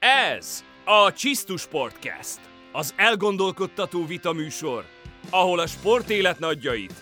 Ez 0.00 0.64
a 0.84 1.12
Csisztus 1.12 1.60
Sportcast, 1.60 2.40
az 2.72 2.94
elgondolkodtató 2.96 4.06
vita 4.06 4.32
műsor, 4.32 4.84
ahol 5.30 5.58
a 5.58 5.66
sportélet 5.66 6.38
nagyjait 6.38 6.94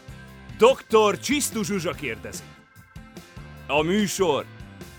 dr. 0.59 1.19
Csisztu 1.19 1.63
Zsuzsa 1.63 1.93
kérdezi. 1.93 2.43
A 3.67 3.83
műsor, 3.83 4.45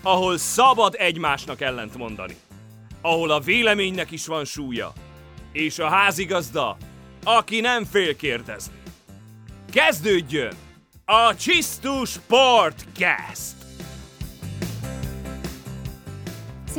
ahol 0.02 0.36
szabad 0.36 0.94
egymásnak 0.98 1.60
ellent 1.60 1.96
mondani, 1.96 2.36
ahol 3.00 3.30
a 3.30 3.40
véleménynek 3.40 4.10
is 4.10 4.26
van 4.26 4.44
súlya, 4.44 4.92
és 5.52 5.78
a 5.78 5.88
házigazda, 5.88 6.76
aki 7.24 7.60
nem 7.60 7.84
fél 7.84 8.16
kérdezni. 8.16 8.82
Kezdődjön 9.72 10.54
a 11.04 11.36
Csisztus 11.36 12.10
Sportcast! 12.10 13.57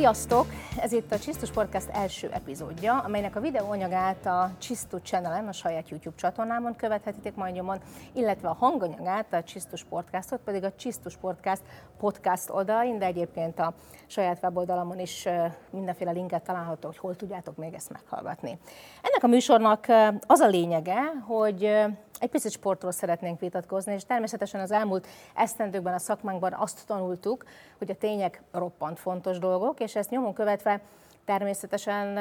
Sziasztok! 0.00 0.46
Ez 0.78 0.92
itt 0.92 1.12
a 1.12 1.18
Csisztus 1.18 1.50
Podcast 1.50 1.88
első 1.88 2.28
epizódja, 2.32 2.98
amelynek 2.98 3.36
a 3.36 3.40
videóanyagát 3.40 4.26
a 4.26 4.50
Csisztus 4.58 5.00
channel 5.02 5.48
a 5.48 5.52
saját 5.52 5.88
YouTube 5.88 6.16
csatornámon 6.16 6.76
követhetitek 6.76 7.34
majd 7.34 7.54
nyomon, 7.54 7.80
illetve 8.12 8.48
a 8.48 8.56
hanganyagát, 8.58 9.32
a 9.32 9.42
Csisztus 9.42 9.84
Podcastot 9.84 10.40
pedig 10.44 10.64
a 10.64 10.72
Csisztus 10.72 11.16
Podcast 11.16 11.62
podcast 11.98 12.50
oldalin, 12.50 12.98
de 12.98 13.04
egyébként 13.04 13.58
a 13.58 13.74
saját 14.06 14.42
weboldalamon 14.42 14.98
is 14.98 15.28
mindenféle 15.70 16.10
linket 16.10 16.42
található, 16.42 16.88
hogy 16.88 16.98
hol 16.98 17.16
tudjátok 17.16 17.56
még 17.56 17.74
ezt 17.74 17.90
meghallgatni. 17.90 18.58
Ennek 19.02 19.22
a 19.22 19.26
műsornak 19.26 19.86
az 20.26 20.40
a 20.40 20.46
lényege, 20.46 21.00
hogy 21.26 21.84
egy 22.20 22.30
picit 22.30 22.52
sportról 22.52 22.92
szeretnénk 22.92 23.40
vitatkozni, 23.40 23.92
és 23.92 24.04
természetesen 24.04 24.60
az 24.60 24.70
elmúlt 24.70 25.06
esztendőkben 25.34 25.94
a 25.94 25.98
szakmánkban 25.98 26.52
azt 26.52 26.86
tanultuk, 26.86 27.44
hogy 27.78 27.90
a 27.90 27.94
tények 27.94 28.42
roppant 28.52 28.98
fontos 28.98 29.38
dolgok, 29.38 29.80
és 29.80 29.96
ezt 29.96 30.10
nyomon 30.10 30.32
követve 30.32 30.80
természetesen 31.24 32.18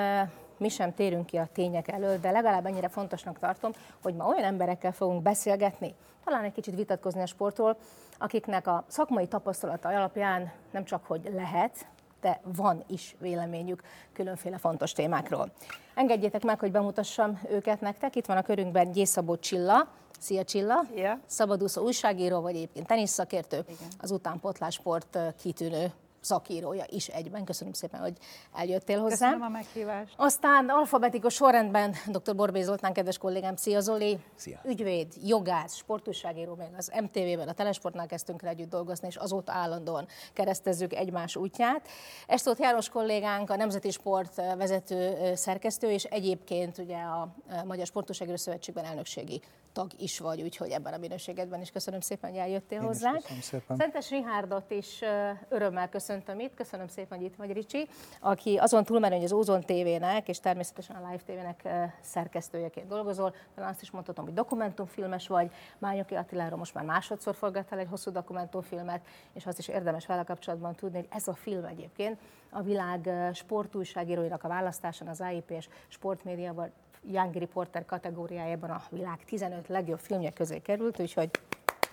mi 0.58 0.70
sem 0.70 0.94
térünk 0.94 1.26
ki 1.26 1.38
a 1.38 1.48
tények 1.54 1.88
elől, 1.88 2.18
de 2.20 2.32
legalább 2.32 2.66
ennyire 2.66 2.88
fontosnak 2.88 3.40
tartom, 3.40 3.72
hogy 4.02 4.16
ma 4.16 4.28
olyan 4.28 4.44
emberekkel 4.44 4.92
fogunk 4.92 5.22
beszélgetni, 5.22 5.96
talán 6.24 6.44
egy 6.44 6.52
kicsit 6.52 6.76
vitatkozni 6.76 7.22
a 7.22 7.26
sportról, 7.26 7.78
akiknek 8.18 8.68
a 8.68 8.84
szakmai 8.88 9.28
tapasztalata 9.28 9.90
alapján 9.90 10.52
nem 10.72 10.84
csak 10.84 11.06
hogy 11.06 11.32
lehet, 11.34 11.86
de 12.22 12.42
van 12.44 12.84
is 12.88 13.16
véleményük 13.20 13.84
különféle 14.14 14.58
fontos 14.58 14.92
témákról. 14.92 15.52
Engedjétek 15.96 16.44
meg, 16.44 16.60
hogy 16.60 16.72
bemutassam 16.72 17.42
őket 17.50 17.82
nektek. 17.82 18.16
Itt 18.16 18.26
van 18.26 18.38
a 18.38 18.42
körünkben 18.42 18.92
Gyészabó 18.92 19.38
Csilla. 19.38 19.88
Szia 20.20 20.44
Csilla! 20.44 20.82
Ja. 20.96 21.20
Szabadúszó 21.26 21.84
újságíró, 21.84 22.42
vagy 22.42 22.56
egyébként 22.56 22.88
tenisszakértő, 22.88 23.58
Igen. 23.68 23.88
az 24.00 24.12
utánpótlássport 24.12 25.18
kitűnő 25.42 25.92
szakírója 26.22 26.84
is 26.88 27.08
egyben. 27.08 27.44
Köszönöm 27.44 27.74
szépen, 27.74 28.00
hogy 28.00 28.18
eljöttél 28.54 29.00
hozzám. 29.00 29.32
Köszönöm 29.32 29.42
a 29.42 29.50
meghívást. 29.50 30.14
Aztán 30.18 30.70
alfabetikus 30.70 31.34
sorrendben 31.34 31.96
dr. 32.08 32.36
Borbé 32.36 32.62
Zoltán, 32.62 32.94
kedves 32.94 33.18
kollégám, 33.18 33.56
szia 33.56 33.80
Zoli. 33.80 34.20
Szia. 34.36 34.62
Ügyvéd, 34.66 35.14
jogász, 35.24 35.76
sportúságíró, 35.76 36.56
még 36.56 36.68
az 36.78 36.92
MTV-ben, 37.02 37.48
a 37.48 37.54
Telesportnál 37.54 38.08
kezdtünk 38.08 38.42
el 38.42 38.50
együtt 38.50 38.70
dolgozni, 38.70 39.08
és 39.08 39.16
azóta 39.16 39.52
állandóan 39.52 40.08
keresztezzük 40.34 40.94
egymás 40.94 41.36
útját. 41.36 41.88
Estót 42.28 42.60
János 42.60 42.90
kollégánk, 42.90 43.50
a 43.50 43.56
Nemzeti 43.56 43.92
Sport 43.92 44.36
vezető 44.36 45.32
szerkesztő, 45.36 45.90
és 45.90 46.04
egyébként 46.04 46.78
ugye 46.78 46.98
a 46.98 47.36
Magyar 47.66 47.86
Sportúságíró 47.86 48.38
Szövetségben 48.38 48.86
elnökségi 48.86 49.42
tag 49.72 49.92
is 49.98 50.20
vagy, 50.20 50.42
úgyhogy 50.42 50.70
ebben 50.70 50.94
a 50.94 50.98
minőségedben 50.98 51.62
is 51.62 51.72
köszönöm 51.72 52.00
szépen, 52.00 52.30
hogy 52.30 52.40
eljöttél 52.40 52.80
Én 52.80 52.86
hozzánk. 52.86 53.16
Köszönöm 53.16 53.42
szépen. 53.42 53.78
Szentes 53.78 54.10
Rihárdot 54.10 54.72
is 54.72 55.02
örömmel 55.50 55.90
köszöntöm 55.90 56.40
itt, 56.40 56.54
köszönöm 56.54 56.88
szépen, 56.88 57.18
hogy 57.18 57.28
itt 57.28 57.36
vagy 57.36 57.52
Ricsi, 57.52 57.88
aki 58.20 58.58
azon 58.58 58.84
túlmenő, 58.84 59.16
hogy 59.16 59.24
az 59.24 59.32
Ózon 59.32 59.62
TV-nek 59.62 60.28
és 60.28 60.40
természetesen 60.40 60.96
a 60.96 61.10
Live 61.10 61.24
TV-nek 61.26 61.90
szerkesztőjeként 62.02 62.88
dolgozol, 62.88 63.34
talán 63.56 63.70
azt 63.70 63.82
is 63.82 63.92
mondhatom, 63.92 64.26
hogy 64.26 64.34
dokumentumfilmes 64.34 65.28
vagy, 65.28 65.52
Mányoki 65.78 66.16
Attiláról 66.16 66.58
most 66.58 66.74
már 66.74 66.84
másodszor 66.86 67.36
forgattál 67.36 67.80
egy 67.80 67.88
hosszú 67.90 68.12
dokumentumfilmet, 68.12 69.06
és 69.34 69.46
azt 69.46 69.60
is 69.60 69.68
érdemes 69.68 70.06
vele 70.06 70.24
kapcsolatban 70.24 70.76
tudni, 70.76 70.98
hogy 70.98 71.08
ez 71.12 71.28
a 71.28 71.34
film 71.34 71.66
egyébként 71.66 72.20
a 72.50 72.62
világ 72.62 73.10
sportújságíróinak 73.34 74.44
a 74.44 74.48
választáson 74.48 75.08
az 75.08 75.22
AIP 75.22 75.50
és 75.50 75.70
sportmédiával 75.88 76.72
Young 77.02 77.36
Reporter 77.36 77.86
kategóriájában 77.86 78.70
a 78.70 78.82
világ 78.90 79.24
15 79.26 79.68
legjobb 79.68 80.00
filmje 80.00 80.32
közé 80.32 80.60
került, 80.60 81.00
úgyhogy 81.00 81.30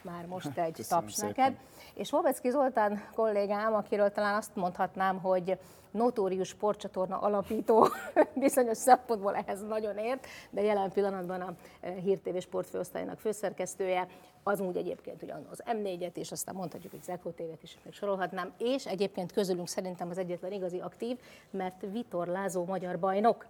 már 0.06 0.26
most 0.26 0.58
egy 0.58 0.72
Köszönöm 0.72 1.04
taps 1.04 1.14
szépen. 1.14 1.34
neked. 1.36 1.56
És 1.94 2.10
Volbecki 2.10 2.50
Zoltán 2.50 3.02
kollégám, 3.14 3.74
akiről 3.74 4.10
talán 4.10 4.34
azt 4.34 4.56
mondhatnám, 4.56 5.18
hogy 5.20 5.58
notórius 5.90 6.48
sportcsatorna 6.48 7.18
alapító, 7.18 7.88
bizonyos 8.34 8.76
szempontból 8.76 9.34
ehhez 9.34 9.62
nagyon 9.62 9.96
ért, 9.98 10.26
de 10.50 10.62
jelen 10.62 10.90
pillanatban 10.90 11.40
a 11.40 11.54
Hír 12.02 12.18
TV 12.18 12.38
sportfőosztálynak 12.38 13.18
főszerkesztője, 13.18 14.06
az 14.42 14.60
úgy 14.60 14.76
egyébként 14.76 15.22
ugyan 15.22 15.46
az 15.50 15.62
M4-et, 15.66 16.16
és 16.16 16.32
aztán 16.32 16.54
mondhatjuk, 16.54 16.92
hogy 16.92 17.02
Zeko 17.02 17.30
TV-t 17.30 17.62
is 17.62 17.78
még 17.84 17.92
sorolhatnám, 17.92 18.52
és 18.58 18.86
egyébként 18.86 19.32
közülünk 19.32 19.68
szerintem 19.68 20.10
az 20.10 20.18
egyetlen 20.18 20.52
igazi 20.52 20.78
aktív, 20.78 21.18
mert 21.50 21.84
Vitor 21.92 22.26
Lázó 22.26 22.64
magyar 22.64 22.98
bajnok, 22.98 23.46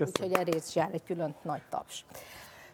úgyhogy 0.00 0.32
erre 0.32 0.56
is 0.56 0.74
jár 0.74 0.90
egy 0.92 1.02
külön 1.02 1.34
nagy 1.42 1.62
taps. 1.70 2.04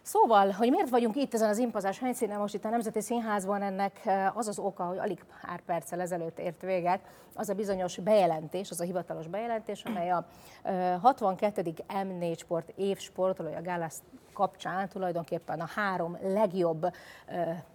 Szóval, 0.05 0.51
hogy 0.51 0.69
miért 0.69 0.89
vagyunk 0.89 1.15
itt 1.15 1.33
ezen 1.33 1.49
az 1.49 1.57
impozás 1.57 1.99
helyszínen 1.99 2.39
most 2.39 2.53
itt 2.53 2.65
a 2.65 2.69
Nemzeti 2.69 3.01
Színházban, 3.01 3.61
ennek 3.61 4.05
eh, 4.05 4.37
az 4.37 4.47
az 4.47 4.59
oka, 4.59 4.83
hogy 4.83 4.97
alig 4.97 5.23
pár 5.41 5.61
perccel 5.61 6.01
ezelőtt 6.01 6.39
ért 6.39 6.61
véget, 6.61 6.99
az 7.35 7.49
a 7.49 7.53
bizonyos 7.53 7.97
bejelentés, 7.97 8.69
az 8.69 8.79
a 8.79 8.83
hivatalos 8.83 9.27
bejelentés, 9.27 9.83
amely 9.83 10.11
a 10.11 10.25
eh, 10.63 10.99
62. 11.01 11.73
M4 11.87 12.37
Sport 12.37 12.73
év 12.75 12.97
sportolója 12.97 13.61
gálász 13.61 14.01
kapcsán 14.35 14.89
tulajdonképpen 14.89 15.59
a 15.59 15.69
három 15.75 16.17
legjobb 16.21 16.85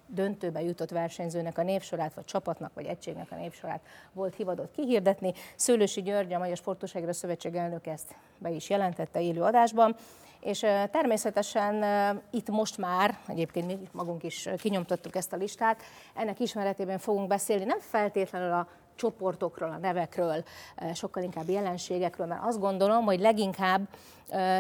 döntőbe 0.07 0.63
jutott 0.63 0.91
versenyzőnek 0.91 1.59
a 1.59 1.63
névsorát, 1.63 2.15
vagy 2.15 2.25
csapatnak, 2.25 2.71
vagy 2.75 2.87
egységnek 2.87 3.31
a 3.31 3.35
névsorát 3.35 3.81
volt 4.13 4.35
hivatott 4.35 4.71
kihirdetni. 4.71 5.33
Szőlősi 5.57 6.03
György, 6.03 6.33
a 6.33 6.39
Magyar 6.39 6.57
Sportúságra 6.57 7.13
Szövetség 7.13 7.55
elnöke 7.55 7.91
ezt 7.91 8.15
be 8.39 8.51
is 8.51 8.71
jelentette 8.71 9.21
élő 9.21 9.43
adásban. 9.43 9.97
És 10.41 10.59
természetesen 10.91 11.85
itt 12.31 12.49
most 12.49 12.79
már, 12.79 13.19
egyébként 13.27 13.67
mi 13.67 13.79
magunk 13.93 14.23
is 14.23 14.49
kinyomtattuk 14.57 15.17
ezt 15.17 15.33
a 15.33 15.37
listát, 15.37 15.83
ennek 16.15 16.41
ismeretében 16.41 16.99
fogunk 16.99 17.29
beszélni, 17.29 17.65
nem 17.65 17.81
feltétlenül 17.81 18.53
a 18.53 18.69
csoportokról, 18.95 19.71
a 19.71 19.79
nevekről, 19.79 20.45
sokkal 20.95 21.23
inkább 21.23 21.49
jelenségekről, 21.49 22.27
mert 22.27 22.45
azt 22.45 22.61
gondolom, 22.61 23.05
hogy 23.05 23.21
leginkább 23.21 23.81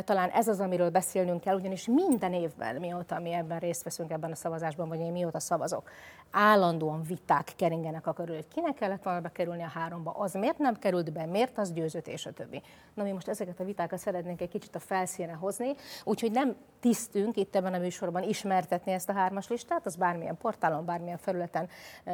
talán 0.04 0.30
ez 0.30 0.48
az, 0.48 0.60
amiről 0.60 0.90
beszélnünk 0.90 1.40
kell, 1.40 1.54
ugyanis 1.54 1.86
minden 1.86 2.32
évben, 2.32 2.76
mióta 2.76 3.18
mi 3.20 3.32
ebben 3.32 3.58
részt 3.58 3.82
veszünk 3.82 4.10
ebben 4.10 4.30
a 4.30 4.34
szavazásban, 4.34 4.88
vagy 4.88 5.00
én 5.00 5.12
mióta 5.12 5.40
szavazok, 5.40 5.90
állandóan 6.30 7.02
viták 7.02 7.52
keringenek 7.56 8.06
a 8.06 8.12
körül, 8.12 8.34
hogy 8.34 8.48
kinek 8.48 8.74
kellett 8.74 9.02
volna 9.02 9.20
bekerülni 9.20 9.62
a 9.62 9.68
háromba, 9.68 10.10
az 10.10 10.32
miért 10.32 10.58
nem 10.58 10.78
került 10.78 11.12
be, 11.12 11.26
miért 11.26 11.58
az 11.58 11.72
győzött, 11.72 12.08
és 12.08 12.26
a 12.26 12.32
többi. 12.32 12.62
Na 12.94 13.02
mi 13.02 13.12
most 13.12 13.28
ezeket 13.28 13.60
a 13.60 13.64
vitákat 13.64 13.98
szeretnénk 13.98 14.40
egy 14.40 14.48
kicsit 14.48 14.74
a 14.74 14.78
felszíne 14.78 15.32
hozni, 15.32 15.74
úgyhogy 16.04 16.30
nem 16.30 16.56
tisztünk 16.80 17.36
itt 17.36 17.56
ebben 17.56 17.74
a 17.74 17.78
műsorban 17.78 18.22
ismertetni 18.22 18.92
ezt 18.92 19.08
a 19.08 19.12
hármas 19.12 19.48
listát, 19.48 19.86
az 19.86 19.96
bármilyen 19.96 20.36
portálon, 20.36 20.84
bármilyen 20.84 21.18
felületen 21.18 21.68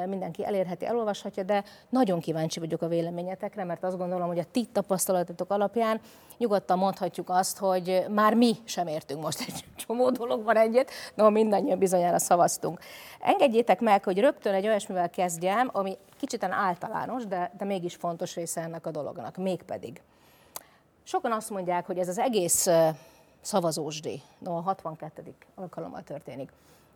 mindenki 0.06 0.45
elérheti, 0.45 0.87
elolvashatja, 0.87 1.43
de 1.43 1.65
nagyon 1.89 2.21
kíváncsi 2.21 2.61
vagyok 2.61 2.83
a 2.83 2.89
véleményetekre, 2.89 3.65
mert 3.65 3.84
azt 3.84 3.97
gondolom, 3.97 4.27
hogy 4.27 4.39
a 4.39 4.45
ti 4.50 4.66
tapasztalatotok 4.72 5.50
alapján 5.50 6.00
nyugodtan 6.39 6.78
mondhatjuk 6.78 7.28
azt, 7.28 7.46
hogy 7.55 8.05
már 8.09 8.34
mi 8.34 8.57
sem 8.65 8.87
értünk 8.87 9.23
most 9.23 9.41
egy 9.41 9.65
csomó 9.87 10.11
dologban 10.11 10.57
egyet, 10.57 10.91
de 11.15 11.31
mindannyian 11.31 11.79
bizonyára 11.79 12.19
szavaztunk. 12.19 12.81
Engedjétek 13.21 13.81
meg, 13.81 14.05
hogy 14.05 14.19
rögtön 14.19 14.55
egy 14.55 14.67
olyasmivel 14.67 15.11
kezdjem, 15.11 15.71
ami 15.73 15.97
kicsit 16.19 16.43
általános, 16.45 17.27
de, 17.27 17.53
de 17.59 17.65
mégis 17.65 17.95
fontos 17.95 18.34
része 18.34 18.61
ennek 18.61 18.87
a 18.87 18.91
dolognak, 18.91 19.37
mégpedig. 19.37 20.01
Sokan 21.03 21.33
azt 21.33 21.51
mondják, 21.51 21.87
hogy 21.87 21.98
ez 21.98 22.09
az 22.09 22.19
egész 22.19 22.69
szavazósdi, 23.41 24.22
no, 24.39 24.57
a 24.57 24.60
62. 24.60 25.34
alkalommal 25.54 26.03
történik. 26.03 26.51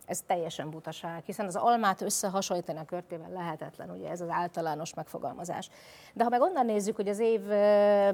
Ez 0.05 0.21
teljesen 0.21 0.69
butaság, 0.69 1.23
hiszen 1.25 1.45
az 1.45 1.55
almát 1.55 2.01
összehasonlítani 2.01 2.79
a 2.79 2.85
körtével 2.85 3.29
lehetetlen, 3.29 3.89
ugye 3.89 4.09
ez 4.09 4.21
az 4.21 4.29
általános 4.29 4.93
megfogalmazás. 4.93 5.69
De 6.13 6.23
ha 6.23 6.29
meg 6.29 6.41
onnan 6.41 6.65
nézzük, 6.65 6.95
hogy 6.95 7.07
az 7.07 7.19
év 7.19 7.41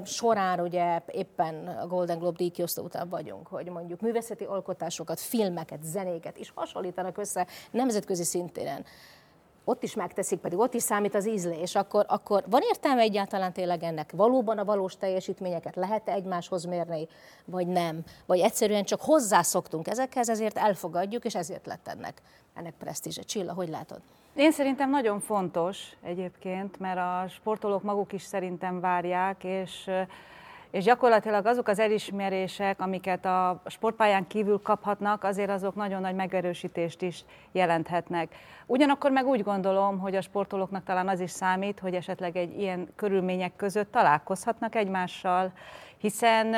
során 0.04 0.60
ugye 0.60 1.02
éppen 1.06 1.66
a 1.66 1.86
Golden 1.86 2.18
Globe 2.18 2.36
díjkiosztó 2.36 2.82
után 2.82 3.08
vagyunk, 3.08 3.46
hogy 3.46 3.70
mondjuk 3.70 4.00
művészeti 4.00 4.44
alkotásokat, 4.44 5.20
filmeket, 5.20 5.82
zenéket 5.82 6.38
is 6.38 6.52
hasonlítanak 6.54 7.18
össze 7.18 7.46
nemzetközi 7.70 8.24
szintéren, 8.24 8.84
ott 9.68 9.82
is 9.82 9.94
megteszik, 9.94 10.38
pedig 10.38 10.58
ott 10.58 10.74
is 10.74 10.82
számít 10.82 11.14
az 11.14 11.28
ízlés, 11.28 11.74
akkor, 11.74 12.04
akkor 12.08 12.44
van 12.50 12.60
értelme 12.62 13.00
egyáltalán 13.00 13.52
tényleg 13.52 13.82
ennek? 13.82 14.12
Valóban 14.12 14.58
a 14.58 14.64
valós 14.64 14.96
teljesítményeket 14.96 15.76
lehet-e 15.76 16.12
egymáshoz 16.12 16.64
mérni, 16.64 17.08
vagy 17.44 17.66
nem? 17.66 18.04
Vagy 18.26 18.38
egyszerűen 18.38 18.84
csak 18.84 19.00
hozzászoktunk 19.00 19.88
ezekhez, 19.88 20.28
ezért 20.28 20.56
elfogadjuk, 20.58 21.24
és 21.24 21.34
ezért 21.34 21.66
lett 21.66 21.88
ennek, 21.88 22.22
ennek 22.54 22.74
presztízse. 22.78 23.22
Csilla, 23.22 23.52
hogy 23.52 23.68
látod? 23.68 24.00
Én 24.34 24.52
szerintem 24.52 24.90
nagyon 24.90 25.20
fontos 25.20 25.96
egyébként, 26.02 26.78
mert 26.78 26.98
a 26.98 27.28
sportolók 27.28 27.82
maguk 27.82 28.12
is 28.12 28.22
szerintem 28.22 28.80
várják, 28.80 29.44
és 29.44 29.90
és 30.70 30.84
gyakorlatilag 30.84 31.46
azok 31.46 31.68
az 31.68 31.78
elismerések, 31.78 32.80
amiket 32.80 33.24
a 33.24 33.62
sportpályán 33.66 34.26
kívül 34.26 34.60
kaphatnak, 34.62 35.24
azért 35.24 35.50
azok 35.50 35.74
nagyon 35.74 36.00
nagy 36.00 36.14
megerősítést 36.14 37.02
is 37.02 37.24
jelenthetnek. 37.52 38.34
Ugyanakkor 38.66 39.10
meg 39.10 39.26
úgy 39.26 39.42
gondolom, 39.42 39.98
hogy 39.98 40.14
a 40.14 40.20
sportolóknak 40.20 40.84
talán 40.84 41.08
az 41.08 41.20
is 41.20 41.30
számít, 41.30 41.80
hogy 41.80 41.94
esetleg 41.94 42.36
egy 42.36 42.58
ilyen 42.58 42.88
körülmények 42.96 43.56
között 43.56 43.92
találkozhatnak 43.92 44.74
egymással, 44.74 45.52
hiszen 45.98 46.54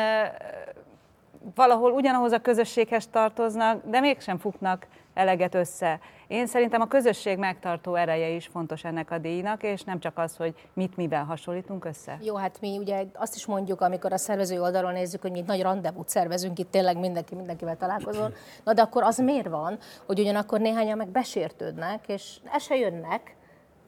valahol 1.54 1.92
ugyanahoz 1.92 2.32
a 2.32 2.40
közösséghez 2.40 3.06
tartoznak, 3.06 3.82
de 3.84 4.00
mégsem 4.00 4.38
futnak 4.38 4.86
eleget 5.14 5.54
össze. 5.54 6.00
Én 6.26 6.46
szerintem 6.46 6.80
a 6.80 6.86
közösség 6.86 7.38
megtartó 7.38 7.94
ereje 7.94 8.28
is 8.28 8.46
fontos 8.46 8.84
ennek 8.84 9.10
a 9.10 9.18
díjnak, 9.18 9.62
és 9.62 9.82
nem 9.82 10.00
csak 10.00 10.18
az, 10.18 10.36
hogy 10.36 10.54
mit 10.72 10.96
mivel 10.96 11.24
hasonlítunk 11.24 11.84
össze. 11.84 12.18
Jó, 12.22 12.36
hát 12.36 12.60
mi 12.60 12.78
ugye 12.78 13.04
azt 13.14 13.34
is 13.34 13.46
mondjuk, 13.46 13.80
amikor 13.80 14.12
a 14.12 14.16
szervező 14.16 14.60
oldalról 14.60 14.92
nézzük, 14.92 15.22
hogy 15.22 15.30
mi 15.30 15.42
nagy 15.46 15.62
rendezvút 15.62 16.08
szervezünk, 16.08 16.58
itt 16.58 16.70
tényleg 16.70 16.98
mindenki 16.98 17.34
mindenkivel 17.34 17.76
találkozol. 17.76 18.32
Na 18.64 18.72
de 18.72 18.82
akkor 18.82 19.02
az 19.02 19.18
miért 19.18 19.48
van, 19.48 19.78
hogy 20.06 20.20
ugyanakkor 20.20 20.60
néhányan 20.60 20.96
meg 20.96 21.08
besértődnek, 21.08 22.08
és 22.08 22.36
el 22.52 22.58
se 22.58 22.76
jönnek, 22.76 23.34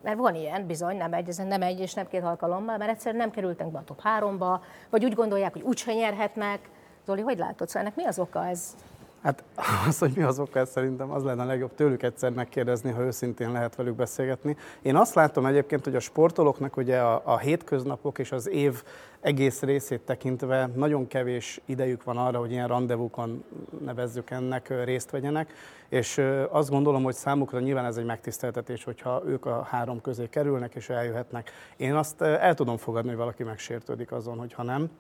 mert 0.02 0.18
van 0.18 0.34
ilyen, 0.34 0.66
bizony, 0.66 0.96
nem 0.96 1.12
egy, 1.12 1.34
nem 1.46 1.62
egy 1.62 1.80
és 1.80 1.94
nem 1.94 2.08
két 2.08 2.22
alkalommal, 2.22 2.76
mert 2.76 2.90
egyszerűen 2.90 3.20
nem 3.20 3.30
kerültek 3.30 3.70
be 3.70 3.78
a 3.78 3.84
top 3.84 4.00
háromba, 4.00 4.62
vagy 4.90 5.04
úgy 5.04 5.14
gondolják, 5.14 5.52
hogy 5.52 5.62
úgyse 5.62 5.92
nyerhetnek. 5.92 6.70
Zoli, 7.06 7.20
hogy 7.20 7.38
látod? 7.38 7.68
Szóval 7.68 7.82
ennek 7.82 7.96
mi 7.96 8.04
az 8.04 8.18
oka 8.18 8.46
ez? 8.46 8.74
Hát 9.22 9.44
az, 9.88 9.98
hogy 9.98 10.12
mi 10.16 10.22
az 10.22 10.38
oka, 10.38 10.64
szerintem 10.64 11.10
az 11.10 11.22
lenne 11.22 11.42
a 11.42 11.46
legjobb 11.46 11.74
tőlük 11.74 12.02
egyszer 12.02 12.30
megkérdezni, 12.30 12.90
ha 12.90 13.02
őszintén 13.02 13.52
lehet 13.52 13.76
velük 13.76 13.94
beszélgetni. 13.94 14.56
Én 14.82 14.96
azt 14.96 15.14
látom 15.14 15.46
egyébként, 15.46 15.84
hogy 15.84 15.96
a 15.96 16.00
sportolóknak 16.00 16.76
ugye 16.76 16.98
a, 16.98 17.22
a 17.24 17.38
hétköznapok 17.38 18.18
és 18.18 18.32
az 18.32 18.48
év 18.48 18.82
egész 19.20 19.62
részét 19.62 20.00
tekintve 20.00 20.70
nagyon 20.74 21.06
kevés 21.06 21.60
idejük 21.64 22.04
van 22.04 22.16
arra, 22.16 22.38
hogy 22.38 22.50
ilyen 22.50 22.68
rendezvúkon 22.68 23.44
nevezzük 23.84 24.30
ennek, 24.30 24.84
részt 24.84 25.10
vegyenek, 25.10 25.52
és 25.88 26.22
azt 26.50 26.70
gondolom, 26.70 27.02
hogy 27.02 27.14
számukra 27.14 27.60
nyilván 27.60 27.84
ez 27.84 27.96
egy 27.96 28.04
megtiszteltetés, 28.04 28.84
hogyha 28.84 29.22
ők 29.26 29.46
a 29.46 29.62
három 29.62 30.00
közé 30.00 30.28
kerülnek 30.28 30.74
és 30.74 30.88
eljöhetnek. 30.88 31.50
Én 31.76 31.94
azt 31.94 32.20
el 32.22 32.54
tudom 32.54 32.76
fogadni, 32.76 33.08
hogy 33.08 33.18
valaki 33.18 33.42
megsértődik 33.42 34.12
azon, 34.12 34.38
hogyha 34.38 34.62
nem. 34.62 34.90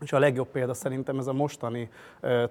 És 0.00 0.12
a 0.12 0.18
legjobb 0.18 0.48
példa 0.48 0.74
szerintem 0.74 1.18
ez 1.18 1.26
a 1.26 1.32
mostani 1.32 1.88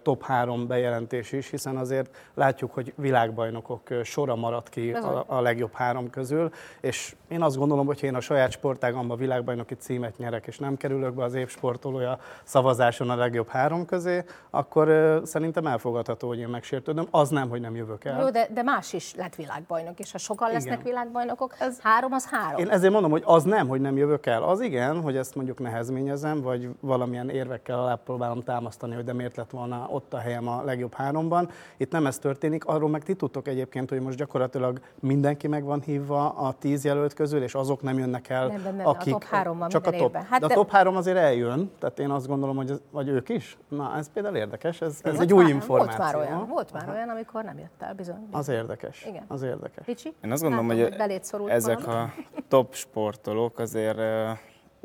top 0.01 0.24
3 0.24 0.68
bejelentés 0.68 1.31
is, 1.31 1.50
hiszen 1.50 1.77
azért 1.77 2.15
látjuk, 2.33 2.74
hogy 2.74 2.94
világbajnokok 2.95 3.81
sora 4.03 4.36
maradt 4.36 4.69
ki 4.69 4.92
a, 4.92 5.24
a 5.27 5.42
legjobb 5.42 5.74
három 5.74 6.09
közül, 6.09 6.51
és 6.81 7.15
én 7.27 7.42
azt 7.42 7.57
gondolom, 7.57 7.86
hogy 7.86 8.03
én 8.03 8.15
a 8.15 8.19
saját 8.19 8.51
sportágamban 8.51 9.18
világbajnoki 9.18 9.75
címet 9.75 10.18
nyerek, 10.18 10.47
és 10.47 10.57
nem 10.57 10.77
kerülök 10.77 11.13
be 11.13 11.24
az 11.24 11.33
év 11.33 11.50
sportolója 11.50 12.19
szavazáson 12.44 13.09
a 13.09 13.15
legjobb 13.15 13.48
három 13.48 13.86
közé, 13.86 14.24
akkor 14.50 15.21
szerintem 15.25 15.68
elfogadható, 15.68 16.27
hogy 16.27 16.39
én 16.39 16.48
megsértődöm. 16.48 17.07
Az 17.12 17.30
nem, 17.30 17.50
hogy 17.50 17.62
nem 17.62 17.75
jövök 17.75 18.06
el. 18.06 18.21
Jó, 18.21 18.30
de, 18.30 18.48
de 18.53 18.63
más 18.63 18.94
is 18.94 19.15
lett 19.15 19.36
világbajnok, 19.36 20.00
és 20.00 20.12
ha 20.12 20.18
sokan 20.18 20.51
lesznek 20.51 20.80
igen. 20.80 20.83
világbajnokok, 20.83 21.56
ez 21.59 21.80
három 21.81 22.13
az 22.13 22.30
három. 22.30 22.59
Én 22.59 22.69
ezért 22.69 22.94
mondom, 22.94 23.12
hogy 23.12 23.24
az 23.25 23.44
nem, 23.44 23.68
hogy 23.68 23.81
nem 23.81 23.98
jövök 23.98 24.25
el. 24.25 24.44
Az 24.44 24.62
igen, 24.62 25.01
hogy 25.01 25.18
ezt 25.18 25.36
mondjuk 25.36 25.59
nehezményezem, 25.59 26.41
vagy 26.41 26.69
valamilyen 26.80 27.30
érvekkel 27.35 27.79
alá 27.79 27.95
próbálom 27.95 28.43
támasztani, 28.43 28.95
hogy 28.95 29.03
de 29.03 29.13
miért 29.13 29.35
lett 29.35 29.49
volna 29.49 29.87
ott 29.89 30.13
a 30.13 30.17
helyem 30.17 30.47
a 30.47 30.63
legjobb 30.63 30.93
háromban. 30.93 31.49
Itt 31.77 31.91
nem 31.91 32.05
ez 32.05 32.17
történik, 32.17 32.65
arról 32.65 32.89
meg 32.89 33.03
ti 33.03 33.13
tudtok 33.15 33.47
egyébként, 33.47 33.89
hogy 33.89 34.01
most 34.01 34.17
gyakorlatilag 34.17 34.79
mindenki 34.99 35.47
meg 35.47 35.63
van 35.63 35.81
hívva 35.81 36.29
a 36.29 36.53
tíz 36.53 36.83
jelölt 36.83 37.13
közül, 37.13 37.43
és 37.43 37.53
azok 37.55 37.81
nem 37.81 37.97
jönnek 37.97 38.29
el, 38.29 38.47
nem, 38.47 38.61
nem, 38.61 38.75
nem, 38.75 38.87
akik... 38.87 39.13
A 39.13 39.17
top 39.17 39.29
három 39.29 39.57
van 39.57 39.69
csak 39.69 39.85
a 39.85 39.91
top. 39.91 40.15
Hát 40.15 40.39
de, 40.41 40.47
de 40.47 40.53
a 40.53 40.55
top 40.55 40.71
három 40.71 40.95
azért 40.95 41.17
eljön, 41.17 41.71
tehát 41.79 41.99
én 41.99 42.09
azt 42.09 42.27
gondolom, 42.27 42.55
hogy 42.55 42.69
ez, 42.69 42.81
vagy 42.91 43.07
ők 43.07 43.29
is. 43.29 43.57
Na, 43.67 43.97
ez 43.97 44.09
például 44.13 44.35
érdekes, 44.35 44.81
ez, 44.81 44.99
ez 45.03 45.19
egy 45.19 45.33
új 45.33 45.45
információ. 45.49 45.97
Volt 45.97 46.13
már 46.13 46.15
olyan, 46.15 46.47
volt 46.47 46.71
már 46.71 46.89
olyan, 46.89 47.09
amikor 47.09 47.43
nem 47.43 47.57
jött 47.57 47.81
el, 47.81 47.93
bizony. 47.93 48.15
bizony. 48.25 48.39
Az 48.39 48.49
érdekes. 48.49 49.05
Igen. 49.05 49.23
Az 49.27 49.41
érdekes. 49.41 49.85
Ricsi? 49.85 50.13
Én 50.23 50.31
azt 50.31 50.41
gondolom, 50.41 50.67
Látom, 50.67 50.99
hogy, 50.99 51.21
hogy 51.31 51.49
ezek 51.49 51.85
valami. 51.85 52.11
a 52.35 52.41
top 52.47 52.73
sportolók 52.73 53.59
azért 53.59 53.97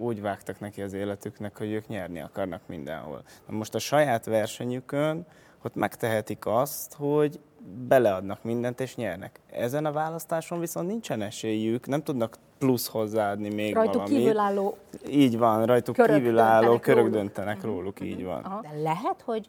úgy 0.00 0.20
vágtak 0.20 0.60
neki 0.60 0.82
az 0.82 0.92
életüknek, 0.92 1.58
hogy 1.58 1.70
ők 1.72 1.86
nyerni 1.86 2.20
akarnak 2.20 2.60
mindenhol. 2.66 3.22
Na 3.48 3.56
most 3.56 3.74
a 3.74 3.78
saját 3.78 4.24
versenyükön 4.24 5.26
ott 5.62 5.74
megtehetik 5.74 6.46
azt, 6.46 6.94
hogy 6.94 7.40
beleadnak 7.88 8.42
mindent 8.42 8.80
és 8.80 8.96
nyernek. 8.96 9.40
Ezen 9.50 9.84
a 9.84 9.92
választáson 9.92 10.60
viszont 10.60 10.86
nincsen 10.86 11.22
esélyük, 11.22 11.86
nem 11.86 12.02
tudnak 12.02 12.38
plusz 12.58 12.88
hozzáadni 12.88 13.54
még 13.54 13.74
rajtuk 13.74 13.94
valamit. 13.94 14.18
kívülálló 14.18 14.76
Így 15.08 15.38
van, 15.38 15.66
rajtuk 15.66 15.94
körök 15.94 16.16
kívülálló 16.16 16.60
döntenek 16.60 16.82
körök 16.82 16.98
róluk. 16.98 17.14
döntenek 17.14 17.62
róluk, 17.62 18.00
így 18.00 18.24
van. 18.24 18.42
Aha. 18.42 18.60
De 18.60 18.80
lehet, 18.82 19.22
hogy 19.24 19.48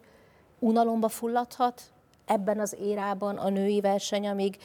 unalomba 0.59 1.07
fulladhat 1.07 1.81
ebben 2.25 2.59
az 2.59 2.75
érában 2.79 3.37
a 3.37 3.49
női 3.49 3.81
verseny, 3.81 4.27
amíg 4.27 4.57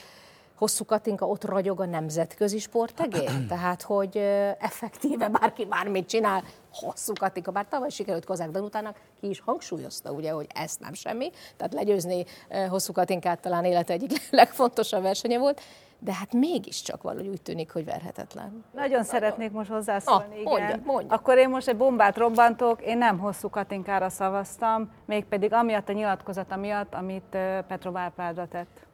Hosszú 0.57 0.85
Katinka 0.85 1.27
ott 1.27 1.45
ragyog 1.45 1.81
a 1.81 1.87
nemzetközi 1.87 2.59
sportegén? 2.59 3.47
Tehát, 3.49 3.83
hogy 3.83 4.17
effektíve 4.59 5.29
bárki 5.29 5.65
bármit 5.65 6.09
csinál, 6.09 6.43
Hosszú 6.73 7.13
Katinka, 7.19 7.51
bár 7.51 7.67
tavaly 7.69 7.91
sikerült 7.91 8.25
Kozák 8.25 8.51
Danutának, 8.51 9.01
ki 9.21 9.29
is 9.29 9.41
hangsúlyozta, 9.41 10.11
ugye, 10.11 10.31
hogy 10.31 10.47
ez 10.55 10.77
nem 10.81 10.93
semmi, 10.93 11.31
tehát 11.57 11.75
legyőzni 11.75 12.25
Hosszú 12.69 12.93
Katinkát 12.93 13.41
talán 13.41 13.65
élete 13.65 13.93
egyik 13.93 14.29
legfontosabb 14.31 15.03
versenye 15.03 15.39
volt, 15.39 15.61
de 15.99 16.15
hát 16.15 16.33
mégiscsak 16.33 17.03
valahogy 17.03 17.29
úgy 17.29 17.43
tűnik, 17.43 17.73
hogy 17.73 17.85
verhetetlen. 17.85 18.65
Nagyon 18.75 19.05
szeretnék 19.05 19.51
most 19.51 19.71
hozzászólni, 19.71 20.25
ah, 20.25 20.41
igen. 20.41 20.53
Mondja, 20.53 20.81
mondja. 20.85 21.15
Akkor 21.15 21.39
én 21.39 21.49
most 21.49 21.69
egy 21.69 21.77
bombát 21.77 22.17
robbantok, 22.17 22.83
én 22.83 22.99
nem 22.99 23.19
hosszú 23.19 23.51
Katinkára 23.51 24.09
szavaztam, 24.09 24.91
mégpedig 25.05 25.53
amiatt 25.53 25.89
a 25.89 25.93
nyilatkozata 25.93 26.57
miatt, 26.57 26.95
amit 26.95 27.37
Petro 27.69 27.97
Árpádra 27.97 28.49
tett 28.49 28.87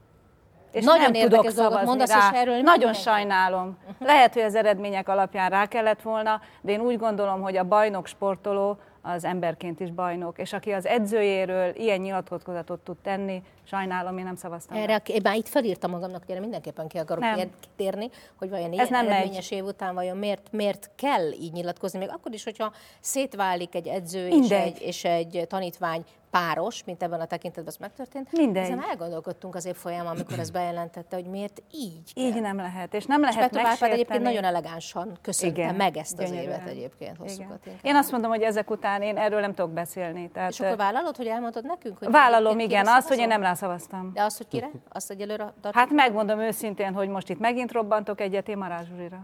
és 0.73 0.85
Nagyon 0.85 1.11
nem 1.11 1.29
tudok 1.29 1.51
szavazni 1.51 1.87
mondasz, 1.87 2.11
rá. 2.11 2.31
És 2.33 2.39
erről 2.39 2.61
Nagyon 2.61 2.91
nem 2.91 3.01
sajnálom. 3.01 3.79
Lehet, 3.99 4.33
hogy 4.33 4.43
az 4.43 4.55
eredmények 4.55 5.09
alapján 5.09 5.51
rá 5.51 5.67
kellett 5.67 6.03
volna, 6.03 6.41
de 6.61 6.73
én 6.73 6.81
úgy 6.81 6.99
gondolom, 6.99 7.41
hogy 7.41 7.57
a 7.57 7.65
bajnok 7.65 8.07
sportoló 8.07 8.79
az 9.03 9.25
emberként 9.25 9.81
is 9.81 9.91
bajnok, 9.91 10.39
és 10.39 10.53
aki 10.53 10.71
az 10.71 10.87
edzőjéről 10.87 11.75
ilyen 11.77 12.01
nyilatkozatot 12.01 12.81
tud 12.81 12.97
tenni, 12.97 13.43
sajnálom, 13.65 14.19
én 14.19 14.25
nem 14.25 14.37
szavaztam. 14.37 14.77
Erre, 14.77 15.03
én 15.07 15.21
már 15.23 15.37
itt 15.37 15.49
felírtam 15.49 15.91
magamnak, 15.91 16.23
hogy 16.27 16.41
mindenképpen 16.41 16.89
ki 16.89 16.99
akarok 16.99 17.23
nem. 17.23 17.51
kitérni, 17.61 18.11
hogy 18.39 18.51
vajon 18.51 18.73
ilyen 18.73 18.87
nem 18.91 19.07
eredményes 19.07 19.51
megy. 19.51 19.59
év 19.59 19.65
után 19.65 19.95
vajon 19.95 20.17
miért, 20.17 20.49
miért 20.51 20.91
kell 20.97 21.33
így 21.33 21.53
nyilatkozni, 21.53 21.99
még 21.99 22.09
akkor 22.13 22.33
is, 22.33 22.45
hogyha 22.45 22.73
szétválik 23.01 23.75
egy 23.75 23.87
edző 23.87 24.29
és 24.29 24.51
egy, 24.51 24.81
és 24.81 25.05
egy 25.05 25.45
tanítvány 25.49 26.05
páros, 26.33 26.85
mint 26.85 27.03
ebben 27.03 27.21
a 27.21 27.25
tekintetben 27.25 27.67
az 27.67 27.77
megtörtént. 27.77 28.33
Mindegy. 28.33 28.63
Ezen 28.63 28.85
elgondolkodtunk 28.89 29.55
az 29.55 29.65
év 29.65 29.75
folyamán, 29.75 30.15
amikor 30.15 30.39
ez 30.39 30.51
bejelentette, 30.51 31.17
hogy 31.17 31.25
miért 31.25 31.63
így 31.73 32.15
kell. 32.15 32.25
Így 32.25 32.41
nem 32.41 32.57
lehet, 32.57 32.95
és 32.95 33.05
nem 33.05 33.21
lehet 33.21 33.57
és 33.73 33.81
egyébként 33.81 34.23
nagyon 34.23 34.45
elegánsan 34.45 35.19
köszönte 35.23 35.61
Igen, 35.61 35.75
meg 35.75 35.97
ezt 35.97 36.19
az 36.21 36.29
gyönyörűen. 36.29 36.61
évet 36.61 36.69
egyébként 36.69 37.17
hosszukat. 37.17 37.67
Én 37.83 37.97
azt 37.97 38.11
mondom, 38.11 38.31
hogy 38.31 38.43
ezek 38.43 38.71
után 38.71 39.03
én 39.03 39.17
erről 39.17 39.41
nem 39.41 39.55
tudok 39.55 39.71
beszélni. 39.73 40.31
Tehát, 40.31 40.51
és 40.51 40.61
akkor 40.61 40.77
vállalod, 40.77 41.17
hogy 41.17 41.27
elmondod 41.27 41.65
nekünk? 41.65 41.99
Hogy 41.99 42.11
vállalom, 42.11 42.59
igen, 42.59 42.87
azt, 42.87 43.09
hogy 43.09 43.19
én 43.19 43.29
nem 43.29 43.43
rászavaztam. 43.43 44.11
De 44.15 44.23
azt, 44.23 44.37
hogy 44.37 44.49
kire? 44.49 44.71
Azt, 44.89 45.09
hogy 45.09 45.21
előre 45.21 45.53
Hát 45.73 45.91
megmondom 45.91 46.41
őszintén, 46.41 46.95
hogy 46.95 47.09
most 47.09 47.29
itt 47.29 47.39
megint 47.39 47.73
robbantok 47.73 48.21
egyet, 48.21 48.49
én 48.49 48.59
Marázs 48.59 48.89
Oké. 48.91 49.17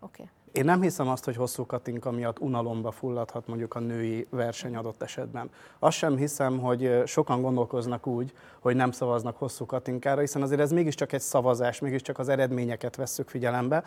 Okay. 0.00 0.26
Én 0.58 0.64
nem 0.64 0.82
hiszem 0.82 1.08
azt, 1.08 1.24
hogy 1.24 1.36
hosszú 1.36 1.66
Katinka 1.66 2.10
miatt 2.10 2.38
unalomba 2.38 2.90
fulladhat 2.90 3.46
mondjuk 3.46 3.74
a 3.74 3.78
női 3.78 4.26
verseny 4.30 4.76
adott 4.76 5.02
esetben. 5.02 5.50
Azt 5.78 5.96
sem 5.96 6.16
hiszem, 6.16 6.58
hogy 6.58 7.02
sokan 7.06 7.42
gondolkoznak 7.42 8.06
úgy, 8.06 8.32
hogy 8.60 8.76
nem 8.76 8.90
szavaznak 8.90 9.36
hosszú 9.36 9.66
Katinkára, 9.66 10.20
hiszen 10.20 10.42
azért 10.42 10.60
ez 10.60 10.72
mégiscsak 10.72 11.12
egy 11.12 11.20
szavazás, 11.20 11.80
mégiscsak 11.80 12.18
az 12.18 12.28
eredményeket 12.28 12.96
vesszük 12.96 13.28
figyelembe. 13.28 13.84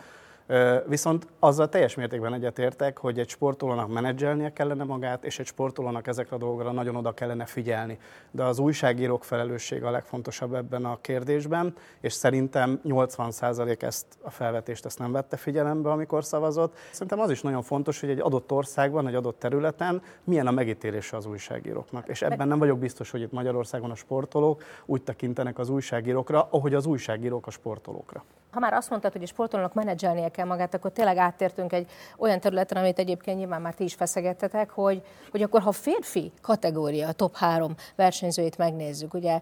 Viszont 0.88 1.28
azzal 1.40 1.70
teljes 1.70 1.96
mértékben 1.96 2.34
egyetértek, 2.34 2.98
hogy 2.98 3.20
egy 3.20 3.30
sportolónak 3.30 3.94
menedzselnie 3.94 4.54
kellene 4.54 4.84
magát, 4.84 5.24
és 5.24 5.40
egy 5.40 5.46
sportolónak 5.46 6.08
ezekre 6.08 6.36
a 6.36 6.40
dolgokra 6.40 6.72
nagyon 6.72 6.96
oda 6.96 7.12
kellene 7.12 7.46
figyelni. 7.46 8.00
De 8.32 8.44
az 8.44 8.60
újságírók 8.60 9.24
felelőssége 9.24 9.88
a 9.88 9.92
legfontosabb 9.92 10.54
ebben 10.54 10.86
a 10.86 10.98
kérdésben, 11.02 11.76
és 12.00 12.14
szerintem 12.14 12.82
80% 12.86 13.82
ezt 13.82 14.06
a 14.22 14.30
felvetést 14.30 14.86
ezt 14.86 15.00
nem 15.00 15.12
vette 15.12 15.38
figyelembe, 15.38 15.92
amikor 15.92 16.24
szavazott. 16.24 16.78
Szerintem 16.92 17.20
az 17.20 17.30
is 17.30 17.42
nagyon 17.42 17.62
fontos, 17.62 18.00
hogy 18.00 18.10
egy 18.10 18.20
adott 18.20 18.52
országban, 18.52 19.08
egy 19.08 19.16
adott 19.16 19.40
területen 19.40 20.02
milyen 20.24 20.48
a 20.48 20.52
megítélése 20.52 21.18
az 21.18 21.26
újságíróknak. 21.26 22.08
És 22.08 22.22
ebben 22.22 22.48
nem 22.48 22.60
vagyok 22.60 22.80
biztos, 22.80 23.12
hogy 23.12 23.22
itt 23.22 23.32
Magyarországon 23.32 23.92
a 23.92 23.96
sportolók 23.96 24.64
úgy 24.86 25.04
tekintenek 25.04 25.60
az 25.60 25.70
újságírókra, 25.70 26.48
ahogy 26.52 26.74
az 26.74 26.86
újságírók 26.86 27.48
a 27.48 27.52
sportolókra 27.52 28.24
ha 28.52 28.60
már 28.60 28.74
azt 28.74 28.90
mondtad, 28.90 29.12
hogy 29.12 29.24
a 29.24 29.28
sportolónak 29.28 29.74
menedzselnie 29.74 30.30
kell 30.30 30.46
magát, 30.46 30.74
akkor 30.74 30.92
tényleg 30.92 31.18
áttértünk 31.18 31.74
egy 31.74 31.90
olyan 32.18 32.40
területre, 32.40 32.80
amit 32.80 33.00
egyébként 33.00 33.38
nyilván 33.38 33.62
már 33.62 33.74
ti 33.74 33.84
is 33.84 33.94
feszegettetek, 33.94 34.70
hogy, 34.70 35.02
hogy 35.32 35.42
akkor 35.42 35.62
ha 35.62 35.72
férfi 35.72 36.32
kategória, 36.42 37.08
a 37.08 37.14
top 37.14 37.36
három 37.36 37.76
versenyzőit 37.96 38.58
megnézzük, 38.58 39.14
ugye 39.14 39.40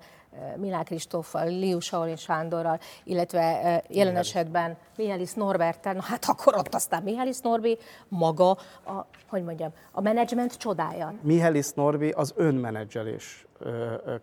Milán 0.58 0.84
Kristóffal, 0.84 1.48
Liu 1.48 1.80
Shaolin 1.80 2.16
Sándorral, 2.16 2.80
illetve 3.04 3.84
jelen 3.88 4.16
esetben 4.16 4.78
Mihális 4.98 5.34
Norbertel, 5.34 5.94
na 5.94 6.02
hát 6.02 6.26
akkor 6.28 6.56
ott 6.56 6.74
aztán 6.74 7.04
Mihális 7.04 7.40
Norbi 7.40 7.78
maga, 8.08 8.50
a, 8.50 9.06
hogy 9.30 9.44
mondjam, 9.44 9.72
a 9.92 10.02
menedzsment 10.02 10.58
csodája. 10.58 11.14
Mihális 11.22 11.72
Norbi 11.72 12.10
az 12.10 12.34
önmenedzselés 12.36 13.48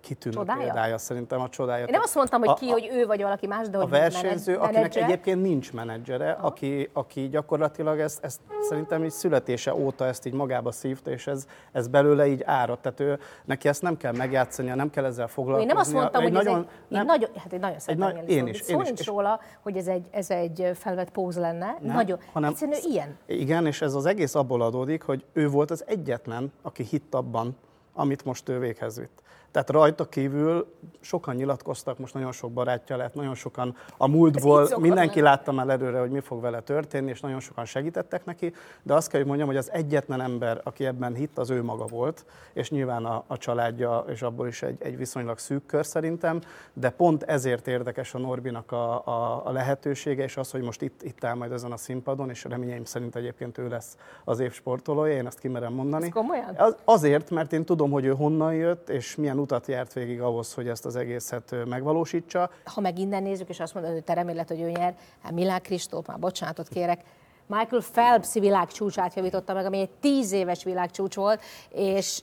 kitűnő 0.00 0.36
csodája? 0.36 0.62
példája, 0.62 0.98
szerintem 0.98 1.40
a 1.40 1.48
csodája. 1.48 1.84
Én 1.84 1.88
nem 1.90 2.00
azt 2.00 2.14
mondtam, 2.14 2.42
hogy 2.42 2.58
ki, 2.58 2.68
a, 2.68 2.72
hogy 2.72 2.88
ő 2.92 3.06
vagy 3.06 3.22
valaki 3.22 3.46
más, 3.46 3.68
de 3.68 3.76
hogy 3.76 3.86
A 3.86 3.88
versenyző, 3.88 4.52
menedzser. 4.52 4.82
akinek 4.82 5.04
egyébként 5.08 5.42
nincs 5.42 5.72
menedzsere, 5.72 6.30
aki, 6.30 6.90
aki 6.92 7.28
gyakorlatilag 7.28 7.98
ezt, 7.98 8.24
ezt 8.24 8.40
szerintem 8.68 9.04
így 9.04 9.10
születése 9.10 9.74
óta 9.74 10.06
ezt 10.06 10.26
így 10.26 10.32
magába 10.32 10.72
szívta, 10.72 11.10
és 11.10 11.26
ez, 11.26 11.46
ez 11.72 11.88
belőle 11.88 12.26
így 12.26 12.42
árad. 12.44 12.78
Tehát 12.78 13.00
ő, 13.00 13.18
neki 13.44 13.68
ezt 13.68 13.82
nem 13.82 13.96
kell 13.96 14.12
megjátszania, 14.12 14.74
nem 14.74 14.90
kell 14.90 15.04
ezzel 15.04 15.28
foglalkozni. 15.28 15.68
Én 15.68 15.74
nem 15.74 15.82
azt 15.84 15.92
mondtam, 16.00 16.22
hogy 16.22 16.32
nagyon, 16.32 16.58
ez 16.58 16.64
egy, 16.64 16.88
nem, 16.88 17.06
nagyon, 17.06 17.30
hát 17.36 17.52
én 17.52 17.58
nagyon 17.58 17.78
szeretem 17.78 18.16
egy, 18.16 18.30
én 18.30 18.46
is, 18.46 18.60
én 18.60 18.80
is. 18.80 18.86
nincs 18.86 19.04
róla, 19.04 19.40
hogy 19.62 19.76
ez 19.76 19.86
egy, 19.86 20.06
ez 20.10 20.30
egy 20.30 20.70
felvett 20.74 21.10
póz 21.10 21.38
lenne. 21.38 21.76
Nem, 21.80 21.96
nagyon, 21.96 22.18
hanem, 22.32 22.50
egyszerűen 22.50 22.80
ilyen. 22.82 23.18
Igen, 23.26 23.66
és 23.66 23.82
ez 23.82 23.94
az 23.94 24.06
egész 24.06 24.34
abból 24.34 24.62
adódik, 24.62 25.02
hogy 25.02 25.24
ő 25.32 25.48
volt 25.48 25.70
az 25.70 25.84
egyetlen, 25.86 26.52
aki 26.62 26.82
hitt 26.82 27.14
abban, 27.14 27.56
amit 27.94 28.24
most 28.24 28.48
ő 28.48 28.58
véghez 28.58 28.98
vitt. 28.98 29.22
Tehát 29.56 29.70
rajta 29.70 30.04
kívül 30.04 30.66
sokan 31.00 31.34
nyilatkoztak, 31.34 31.98
most 31.98 32.14
nagyon 32.14 32.32
sok 32.32 32.52
barátja 32.52 32.96
lett, 32.96 33.14
nagyon 33.14 33.34
sokan 33.34 33.76
a 33.96 34.08
múltból, 34.08 34.68
mindenki 34.78 35.20
látta 35.20 35.52
már 35.52 35.68
előre, 35.68 35.98
hogy 35.98 36.10
mi 36.10 36.20
fog 36.20 36.40
vele 36.40 36.60
történni, 36.60 37.10
és 37.10 37.20
nagyon 37.20 37.40
sokan 37.40 37.64
segítettek 37.64 38.24
neki, 38.24 38.52
de 38.82 38.94
azt 38.94 39.08
kell, 39.08 39.18
hogy 39.18 39.28
mondjam, 39.28 39.48
hogy 39.48 39.56
az 39.56 39.70
egyetlen 39.72 40.20
ember, 40.20 40.60
aki 40.64 40.86
ebben 40.86 41.14
hitt, 41.14 41.38
az 41.38 41.50
ő 41.50 41.62
maga 41.62 41.84
volt, 41.86 42.24
és 42.52 42.70
nyilván 42.70 43.04
a, 43.04 43.24
a 43.26 43.36
családja, 43.36 44.04
és 44.08 44.22
abból 44.22 44.46
is 44.46 44.62
egy, 44.62 44.76
egy 44.78 44.96
viszonylag 44.96 45.38
szűk 45.38 45.66
kör 45.66 45.86
szerintem, 45.86 46.40
de 46.72 46.90
pont 46.90 47.22
ezért 47.22 47.66
érdekes 47.66 48.14
a 48.14 48.18
Norbinak 48.18 48.72
a, 48.72 49.06
a, 49.06 49.46
a 49.46 49.52
lehetősége, 49.52 50.22
és 50.22 50.36
az, 50.36 50.50
hogy 50.50 50.62
most 50.62 50.82
itt, 50.82 51.02
itt 51.02 51.24
áll 51.24 51.34
majd 51.34 51.52
ezen 51.52 51.72
a 51.72 51.76
színpadon, 51.76 52.30
és 52.30 52.44
reményeim 52.44 52.84
szerint 52.84 53.16
egyébként 53.16 53.58
ő 53.58 53.68
lesz 53.68 53.96
az 54.24 54.40
év 54.40 54.52
sportolója, 54.52 55.16
én 55.16 55.26
ezt 55.26 55.38
kimerem 55.38 55.72
mondani. 55.72 56.08
Az, 56.56 56.76
azért, 56.84 57.30
mert 57.30 57.52
én 57.52 57.64
tudom, 57.64 57.90
hogy 57.90 58.04
ő 58.04 58.14
honnan 58.14 58.54
jött, 58.54 58.88
és 58.88 59.16
milyen 59.16 59.38
utat 59.46 59.66
járt 59.66 59.92
végig 59.92 60.20
ahhoz, 60.20 60.54
hogy 60.54 60.68
ezt 60.68 60.84
az 60.84 60.96
egészet 60.96 61.54
megvalósítsa. 61.66 62.50
Ha 62.64 62.80
meg 62.80 62.98
innen 62.98 63.22
nézzük, 63.22 63.48
és 63.48 63.60
azt 63.60 63.74
mondod, 63.74 63.92
hogy 63.92 64.04
te 64.04 64.14
remélet, 64.14 64.48
hogy 64.48 64.60
ő 64.60 64.70
nyer, 64.70 64.96
hát 65.22 65.32
Milán 65.32 65.62
Kristóf, 65.62 66.06
már 66.06 66.18
bocsánatot 66.18 66.68
kérek, 66.68 67.00
Michael 67.46 67.82
Phelps 67.92 68.32
világcsúcsát 68.32 69.14
javította 69.14 69.54
meg, 69.54 69.64
ami 69.64 69.78
egy 69.78 69.90
tíz 69.90 70.32
éves 70.32 70.64
világcsúcs 70.64 71.14
volt, 71.14 71.42
és 71.68 72.20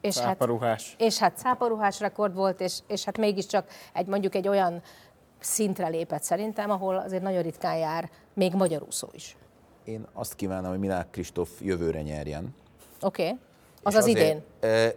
és 0.00 0.18
hát, 0.18 0.48
és 0.98 1.18
hát 1.18 1.38
száparuhás 1.38 2.00
rekord 2.00 2.34
volt, 2.34 2.60
és, 2.60 2.78
és 2.86 3.04
hát 3.04 3.18
mégiscsak 3.18 3.66
egy 3.92 4.06
mondjuk 4.06 4.34
egy 4.34 4.48
olyan 4.48 4.82
szintre 5.40 5.88
lépett 5.88 6.22
szerintem, 6.22 6.70
ahol 6.70 6.96
azért 6.96 7.22
nagyon 7.22 7.42
ritkán 7.42 7.76
jár 7.76 8.10
még 8.34 8.54
magyar 8.54 8.82
úszó 8.86 9.08
is. 9.12 9.36
Én 9.84 10.06
azt 10.12 10.34
kívánom, 10.34 10.70
hogy 10.70 10.78
Milák 10.78 11.10
Kristóf 11.10 11.50
jövőre 11.60 12.02
nyerjen. 12.02 12.54
Oké. 13.00 13.22
Okay. 13.22 13.38
Az 13.82 13.92
és 13.92 13.98
az 13.98 14.04
azért, 14.04 14.18
idén. 14.18 14.42
E, 14.60 14.94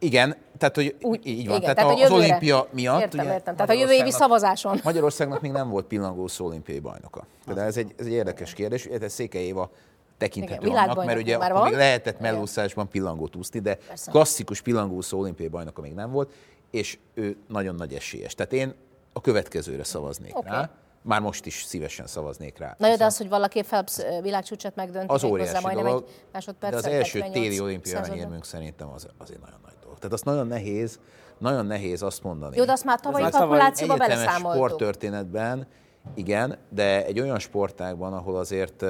igen, 0.00 0.36
tehát 0.58 0.74
hogy 0.74 0.96
Úgy, 1.00 1.26
így 1.26 1.46
van. 1.46 1.60
Igen, 1.60 1.74
tehát, 1.74 1.88
tehát 1.88 2.04
az 2.04 2.10
olimpia 2.10 2.66
miatt. 2.72 3.00
Értem, 3.00 3.20
ugye, 3.20 3.32
értem. 3.32 3.54
Tehát 3.54 3.70
a 3.70 3.74
jövő 3.74 3.92
évi 3.92 4.10
szavazáson. 4.10 4.80
Magyarországnak 4.84 5.40
még 5.40 5.50
nem 5.50 5.68
volt 5.68 5.86
pillangós 5.86 6.40
olimpiai 6.40 6.78
bajnoka. 6.78 7.26
De 7.54 7.60
ez 7.60 7.76
egy, 7.76 7.94
ez 7.98 8.06
egy 8.06 8.12
érdekes 8.12 8.52
kérdés. 8.52 8.84
Ez 8.84 9.12
Székely 9.12 9.44
Éva 9.44 9.70
tekinthető 10.18 10.66
Igen, 10.66 10.78
annak, 10.78 11.04
mert 11.04 11.18
ugye 11.18 11.36
akkor 11.36 11.62
még 11.62 11.72
lehetett 11.72 12.20
mellúszásban 12.20 12.88
pillangót 12.88 13.36
úszni, 13.36 13.60
de 13.60 13.74
Persze. 13.74 14.10
klasszikus 14.10 14.60
pillangószó 14.60 15.18
olimpiai 15.18 15.48
bajnoka 15.48 15.80
még 15.80 15.94
nem 15.94 16.10
volt, 16.10 16.32
és 16.70 16.98
ő 17.14 17.36
nagyon 17.48 17.74
nagy 17.74 17.94
esélyes. 17.94 18.34
Tehát 18.34 18.52
én 18.52 18.74
a 19.12 19.20
következőre 19.20 19.84
szavaznék 19.84 20.36
okay. 20.36 20.50
rá 20.50 20.70
már 21.02 21.20
most 21.20 21.46
is 21.46 21.62
szívesen 21.62 22.06
szavaznék 22.06 22.58
rá. 22.58 22.74
Na 22.78 22.88
jó, 22.88 22.96
de 22.96 23.04
az, 23.04 23.16
hogy 23.16 23.28
valaki 23.28 23.62
Phelps 23.62 24.00
világcsúcsot 24.22 24.74
megdönti, 24.74 25.14
az 25.14 25.24
óriási 25.24 25.62
majdnem 25.62 25.84
dolog, 25.84 26.04
egy 26.08 26.14
másodperc. 26.32 26.72
De 26.72 26.78
az 26.78 26.86
első 26.86 27.24
téli 27.32 27.60
olimpiai 27.60 28.18
érmünk 28.18 28.44
szerintem 28.44 28.88
az, 28.88 29.06
azért 29.18 29.40
nagyon 29.40 29.60
nagy 29.64 29.74
dolog. 29.90 29.98
Tehát 29.98 30.12
azt 30.12 30.24
nagyon 30.24 30.46
nehéz, 30.46 30.98
nagyon 31.38 31.66
nehéz 31.66 32.02
azt 32.02 32.22
mondani. 32.22 32.56
Jó, 32.56 32.64
de 32.64 32.72
azt 32.72 32.84
már 32.84 33.00
tavalyi 33.00 33.30
kalkulációba 33.30 33.96
beleszámoltuk. 33.96 34.64
sporttörténetben, 34.64 35.66
igen, 36.14 36.58
de 36.68 37.04
egy 37.06 37.20
olyan 37.20 37.38
sportágban, 37.38 38.12
ahol 38.12 38.36
azért 38.36 38.84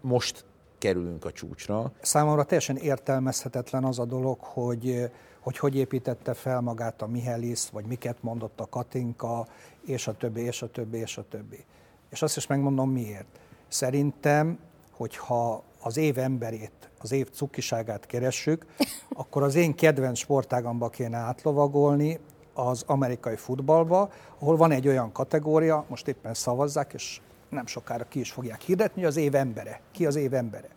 most 0.00 0.44
kerülünk 0.78 1.24
a 1.24 1.32
csúcsra. 1.32 1.92
Számomra 2.00 2.44
teljesen 2.44 2.76
értelmezhetetlen 2.76 3.84
az 3.84 3.98
a 3.98 4.04
dolog, 4.04 4.38
hogy 4.40 5.10
hogy 5.40 5.58
hogy 5.58 5.76
építette 5.76 6.34
fel 6.34 6.60
magát 6.60 7.02
a 7.02 7.06
Mihelis, 7.06 7.70
vagy 7.70 7.84
miket 7.84 8.16
mondott 8.20 8.60
a 8.60 8.68
Katinka, 8.68 9.46
és 9.86 10.06
a 10.06 10.12
többi, 10.12 10.40
és 10.40 10.62
a 10.62 10.70
többi, 10.70 10.98
és 10.98 11.16
a 11.16 11.24
többi. 11.28 11.64
És 12.10 12.22
azt 12.22 12.36
is 12.36 12.46
megmondom 12.46 12.90
miért. 12.90 13.38
Szerintem, 13.68 14.58
hogyha 14.90 15.62
az 15.82 15.96
év 15.96 16.18
emberét, 16.18 16.90
az 16.98 17.12
év 17.12 17.30
cukiságát 17.30 18.06
keressük, 18.06 18.66
akkor 19.22 19.42
az 19.42 19.54
én 19.54 19.74
kedvenc 19.74 20.18
sportágamba 20.18 20.88
kéne 20.88 21.16
átlovagolni, 21.16 22.18
az 22.54 22.82
amerikai 22.86 23.36
futballba, 23.36 24.10
ahol 24.38 24.56
van 24.56 24.70
egy 24.70 24.88
olyan 24.88 25.12
kategória, 25.12 25.84
most 25.88 26.08
éppen 26.08 26.34
szavazzák, 26.34 26.92
és 26.92 27.20
nem 27.48 27.66
sokára 27.66 28.04
ki 28.04 28.20
is 28.20 28.30
fogják 28.30 28.60
hirdetni, 28.60 29.00
hogy 29.00 29.10
az 29.10 29.16
év 29.16 29.34
embere. 29.34 29.80
Ki 29.92 30.06
az 30.06 30.16
év 30.16 30.34
embere? 30.34 30.68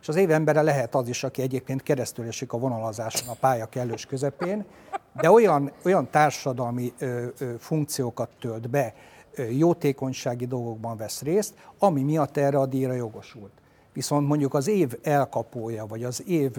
És 0.00 0.08
az 0.08 0.16
év 0.16 0.30
embere 0.30 0.62
lehet 0.62 0.94
az 0.94 1.08
is, 1.08 1.24
aki 1.24 1.42
egyébként 1.42 1.82
keresztül 1.82 2.26
esik 2.26 2.52
a 2.52 2.58
vonalazáson 2.58 3.28
a 3.28 3.34
pálya 3.40 3.66
kellős 3.66 4.06
közepén, 4.06 4.64
de 5.20 5.30
olyan, 5.30 5.72
olyan 5.84 6.10
társadalmi 6.10 6.92
ö, 6.98 7.26
ö, 7.38 7.54
funkciókat 7.58 8.30
tölt 8.40 8.70
be, 8.70 8.94
ö, 9.34 9.42
jótékonysági 9.44 10.46
dolgokban 10.46 10.96
vesz 10.96 11.22
részt, 11.22 11.54
ami 11.78 12.02
miatt 12.02 12.36
erre 12.36 12.58
a 12.58 12.66
díjra 12.66 12.92
jogosult. 12.92 13.52
Viszont 13.96 14.26
mondjuk 14.26 14.54
az 14.54 14.68
év 14.68 14.98
elkapója, 15.02 15.86
vagy 15.86 16.04
az 16.04 16.22
év 16.26 16.52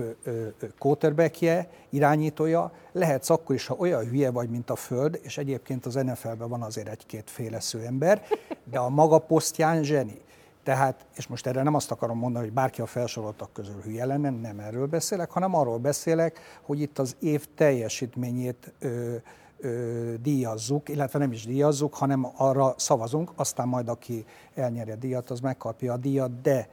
quarterbackje, 0.78 1.70
irányítója, 1.90 2.72
lehetsz 2.92 3.30
akkor 3.30 3.56
is, 3.56 3.68
ha 3.68 3.76
olyan 3.78 4.06
hülye 4.06 4.32
vagy, 4.32 4.50
mint 4.50 4.70
a 4.70 4.76
Föld, 4.76 5.20
és 5.22 5.38
egyébként 5.38 5.86
az 5.86 5.94
NFL-ben 5.94 6.50
van 6.50 6.62
azért 6.62 6.88
egy-két 6.88 7.30
félesző 7.30 7.80
ember, 7.86 8.22
de 8.64 8.80
a 8.80 8.90
maga 8.90 9.20
posztján 9.20 9.84
zseni. 9.84 10.22
Tehát, 10.64 11.06
és 11.16 11.28
most 11.28 11.48
erre 11.48 11.64
nem 11.64 11.74
azt 11.74 11.92
akarom 11.92 12.18
mondani, 12.18 12.46
hogy 12.46 12.54
bárki 12.54 12.82
a 12.82 12.86
felsoroltak 12.86 13.54
közül 13.54 13.82
hülye 13.84 14.06
lenne, 14.06 14.30
nem 14.30 14.60
erről 14.60 14.88
beszélek, 14.88 15.32
hanem 15.32 15.56
arról 15.56 15.78
beszélek, 15.78 16.40
hogy 16.62 16.82
itt 16.82 17.00
az 17.00 17.16
év 17.20 17.48
teljesítményét 17.56 18.74
ö, 18.80 19.16
ö, 19.60 20.14
díjazzuk, 20.22 20.90
illetve 20.90 21.20
nem 21.20 21.32
is 21.32 21.46
díjazzuk, 21.46 21.94
hanem 21.94 22.28
arra 22.36 22.74
szavazunk, 22.78 23.32
aztán 23.36 23.68
majd 23.68 23.88
aki 23.88 24.26
elnyeri 24.56 24.92
a 24.92 24.96
díjat, 24.96 25.30
az 25.30 25.40
megkapja 25.40 25.94
a 25.94 25.98
díjat, 25.98 26.42
de 26.42 26.70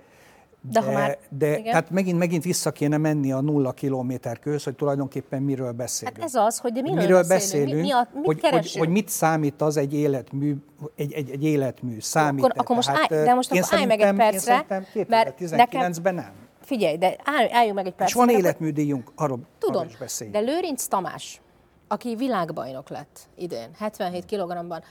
de, 0.71 0.80
de, 0.80 0.92
már, 0.92 1.18
de 1.28 1.62
tehát 1.62 1.90
megint, 1.90 2.18
megint 2.18 2.44
vissza 2.44 2.73
kéne 2.73 2.97
menni 2.97 3.33
a 3.33 3.40
nulla 3.40 3.73
kilométer 3.73 4.38
köz, 4.38 4.64
hogy 4.64 4.75
tulajdonképpen 4.75 5.42
miről 5.42 5.73
beszélünk. 5.73 6.16
Hát 6.16 6.26
ez 6.26 6.35
az, 6.35 6.59
hogy 6.59 6.73
miről, 6.73 6.94
miről 6.94 7.25
beszélünk, 7.26 7.71
beszélünk 7.71 7.75
mi, 7.75 7.87
mi 7.87 7.92
a, 7.92 8.09
mit 8.12 8.40
hogy, 8.40 8.50
hogy, 8.52 8.76
hogy, 8.78 8.88
mit 8.88 9.09
számít 9.09 9.62
az 9.62 9.76
egy 9.76 9.94
életmű, 9.94 10.56
egy, 10.97 11.12
egy, 11.12 11.30
egy 11.30 11.44
életmű, 11.44 12.00
számít 12.00 12.44
akkor, 12.44 12.59
akkor 12.61 12.76
most 12.76 12.88
állj, 12.88 13.25
De 13.25 13.35
most 13.35 13.52
akkor 13.52 13.68
állj 13.71 13.85
meg 13.85 14.00
egy 14.00 14.14
percre, 14.14 14.66
mert 15.09 15.50
nekem, 15.50 15.92
nem. 16.02 16.33
Figyelj, 16.61 16.97
de 16.97 17.16
állj, 17.25 17.49
álljunk 17.52 17.75
meg 17.75 17.87
egy 17.87 17.94
percre. 17.94 18.21
És 18.21 18.26
van 18.26 18.37
életműdíjunk, 18.37 19.12
arról, 19.14 19.40
Tudom, 19.59 19.76
arról 19.76 19.90
is 19.90 19.97
beszélj. 19.97 20.30
de 20.30 20.38
Lőrinc 20.38 20.87
Tamás, 20.87 21.40
aki 21.88 22.14
világbajnok 22.16 22.88
lett 22.88 23.21
idén, 23.37 23.68
77 23.78 24.25
kg-ban, 24.25 24.83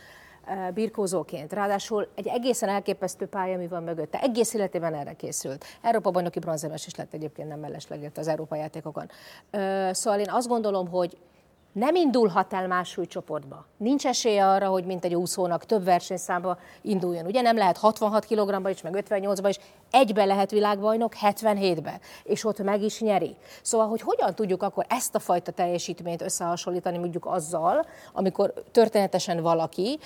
birkózóként. 0.73 1.53
Ráadásul 1.53 2.07
egy 2.15 2.27
egészen 2.27 2.69
elképesztő 2.69 3.29
mi 3.57 3.67
van 3.67 3.83
mögötte. 3.83 4.19
Egész 4.19 4.53
életében 4.53 4.93
erre 4.93 5.13
készült. 5.13 5.65
Európa 5.81 6.11
bajnoki 6.11 6.39
bronzérmes 6.39 6.85
is 6.85 6.95
lett 6.95 7.13
egyébként 7.13 7.47
nem 7.47 7.59
mellesleg 7.59 8.11
az 8.15 8.27
Európa 8.27 8.55
játékokon. 8.55 9.09
Szóval 9.91 10.19
én 10.19 10.29
azt 10.29 10.47
gondolom, 10.47 10.87
hogy 10.87 11.17
nem 11.71 11.95
indulhat 11.95 12.53
el 12.53 12.67
más 12.67 12.89
súlycsoportba. 12.89 13.65
Nincs 13.77 14.05
esélye 14.05 14.47
arra, 14.47 14.67
hogy 14.67 14.85
mint 14.85 15.05
egy 15.05 15.15
úszónak 15.15 15.65
több 15.65 15.83
versenyszámba 15.83 16.57
induljon. 16.81 17.25
Ugye 17.25 17.41
nem 17.41 17.57
lehet 17.57 17.77
66 17.77 18.25
kg-ba 18.25 18.69
is, 18.69 18.81
meg 18.81 19.05
58-ba 19.09 19.45
is, 19.47 19.59
egybe 19.93 20.25
lehet 20.25 20.51
világbajnok 20.51 21.13
77-be, 21.21 21.99
és 22.23 22.45
ott 22.45 22.63
meg 22.63 22.81
is 22.81 23.01
nyeri. 23.01 23.35
Szóval, 23.61 23.87
hogy 23.87 24.01
hogyan 24.01 24.35
tudjuk 24.35 24.63
akkor 24.63 24.85
ezt 24.89 25.15
a 25.15 25.19
fajta 25.19 25.51
teljesítményt 25.51 26.21
összehasonlítani 26.21 26.97
mondjuk 26.97 27.25
azzal, 27.25 27.85
amikor 28.13 28.53
történetesen 28.71 29.41
valaki 29.41 29.99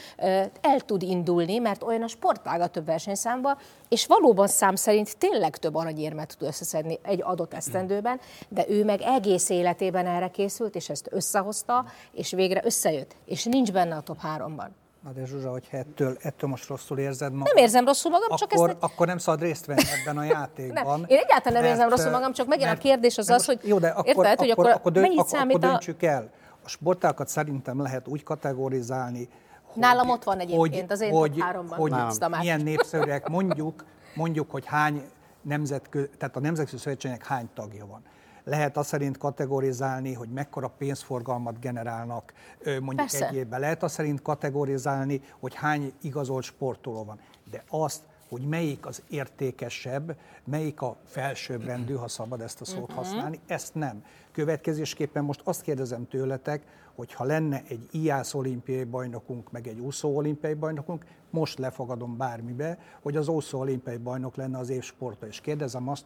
el 0.62 0.80
tud 0.86 1.02
indulni, 1.02 1.58
mert 1.58 1.84
olyan 1.84 2.04
a 2.04 2.08
sportág 2.08 2.62
a 2.62 2.68
több 2.68 2.86
versenyszámba, 2.86 3.58
és 3.90 4.06
valóban 4.06 4.48
szám 4.48 4.76
szerint 4.76 5.18
tényleg 5.18 5.58
több 5.58 5.76
aranyérmet 5.76 6.36
tud 6.38 6.48
összeszedni 6.48 7.00
egy 7.02 7.22
adott 7.24 7.54
esztendőben, 7.54 8.20
de 8.50 8.66
ő 8.70 8.84
meg 8.84 9.02
egész 9.02 9.50
életében 9.50 10.08
erre 10.08 10.28
készült, 10.28 10.76
és 10.76 10.90
ezt 10.90 11.08
összehozta, 11.12 11.86
és 12.12 12.32
végre 12.32 12.62
összejött, 12.64 13.16
és 13.26 13.44
nincs 13.44 13.72
benne 13.72 13.96
a 13.96 14.02
top 14.02 14.20
háromban. 14.20 14.76
Na 15.08 15.14
de 15.14 15.26
Zsuzsa, 15.26 15.50
hogy 15.50 15.68
ettől, 15.72 16.18
ettől 16.22 16.50
most 16.50 16.68
rosszul 16.68 17.00
érzed 17.00 17.32
magad. 17.32 17.54
Nem 17.54 17.64
érzem 17.64 17.86
rosszul 17.86 18.12
magam, 18.12 18.28
akkor, 18.32 18.40
csak 18.40 18.54
ezt... 18.54 18.76
Akkor 18.80 19.08
nem 19.08 19.18
szabad 19.18 19.42
részt 19.42 19.66
venni 19.66 19.82
ebben 20.02 20.18
a 20.18 20.24
játékban. 20.36 21.00
nem. 21.00 21.06
Én 21.08 21.18
egyáltalán 21.18 21.62
nem 21.62 21.72
érzem 21.72 21.90
rosszul 21.90 22.12
magam, 22.12 22.34
csak 22.34 22.48
megint 22.48 22.70
a 22.70 22.78
kérdés 22.78 23.18
az 23.18 23.30
az, 23.30 23.46
hogy 23.46 23.60
jó, 23.64 23.80
de 23.80 23.88
akkor, 23.88 24.26
érted, 24.26 24.40
hogy 24.40 24.50
akkor, 24.50 24.70
akkor, 24.70 24.92
dönt, 24.92 25.06
mennyit 25.06 25.20
akkor, 25.20 25.32
számít 25.32 25.56
akkor 25.56 25.70
döntsük 25.70 26.04
el. 26.04 26.30
A 26.64 26.70
sportákat 26.70 27.28
szerintem 27.28 27.82
lehet 27.82 28.08
úgy 28.08 28.24
kategorizálni, 28.24 29.30
hogy, 29.72 29.82
Nálam 29.82 30.10
ott 30.10 30.24
van 30.24 30.40
egyébként, 30.40 30.74
hogy, 30.74 30.92
az 30.92 31.02
én 31.02 31.12
hogy, 31.12 31.40
háromban. 31.40 31.78
Hogy 31.78 31.94
milyen 32.40 32.62
népszerűek, 32.62 33.28
mondjuk, 33.28 33.86
mondjuk, 34.16 34.52
hogy 34.52 34.66
hány 34.66 35.04
nemzetkö, 35.42 36.04
tehát 36.18 36.36
a 36.36 36.40
Nemzetközi 36.40 36.78
Szövetségnek 36.78 37.26
hány 37.26 37.50
tagja 37.54 37.86
van. 37.86 38.02
Lehet 38.48 38.78
azt 38.78 38.88
szerint 38.90 39.18
kategorizálni, 39.18 40.14
hogy 40.14 40.30
mekkora 40.30 40.68
pénzforgalmat 40.68 41.60
generálnak 41.60 42.34
mondjuk 42.66 42.96
Persze. 42.96 43.28
egy 43.28 43.36
évben. 43.36 43.60
Lehet 43.60 43.84
azt 43.84 43.94
szerint 43.94 44.22
kategorizálni, 44.22 45.22
hogy 45.40 45.56
hány 45.56 45.94
igazolt 46.02 46.44
sportoló 46.44 47.04
van. 47.04 47.20
De 47.52 47.64
azt, 47.70 48.02
hogy 48.30 48.42
melyik 48.42 48.86
az 48.86 49.04
értékesebb, 49.10 50.18
melyik 50.44 50.82
a 50.82 50.96
felsőbbrendű, 51.06 51.94
ha 51.94 52.08
szabad 52.08 52.42
ezt 52.42 52.62
a 52.62 52.66
szót 52.66 52.82
uh-huh. 52.82 52.96
használni, 52.96 53.40
ezt 53.48 53.76
nem. 53.76 54.04
Következésképpen 54.32 55.24
most 55.24 55.42
azt 55.44 55.62
kérdezem 55.62 56.08
tőletek, 56.08 56.64
hogy 56.96 57.14
ha 57.14 57.24
lenne 57.24 57.62
egy 57.68 57.88
IASZ 57.92 58.34
olimpiai 58.34 58.84
bajnokunk, 58.84 59.52
meg 59.52 59.68
egy 59.68 59.80
úszó 59.80 60.16
olimpiai 60.16 60.54
bajnokunk, 60.54 61.06
most 61.30 61.60
lefogadom 61.60 62.18
bármibe, 62.18 62.78
hogy 63.02 63.16
az 63.16 63.28
úszó 63.28 63.60
olimpiai 63.60 63.98
bajnok 63.98 64.36
lenne 64.36 64.58
az 64.58 64.70
év 64.70 64.84
sporta. 64.84 65.28
És 65.28 65.42
kérdezem 65.42 65.90
azt, 65.90 66.06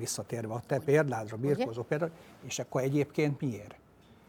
visszatérve 0.00 0.54
a 0.54 0.62
te 0.66 0.78
példádra, 0.78 1.36
birkózó 1.36 1.82
például, 1.82 2.10
és 2.46 2.58
akkor 2.58 2.82
egyébként 2.82 3.40
miért? 3.40 3.74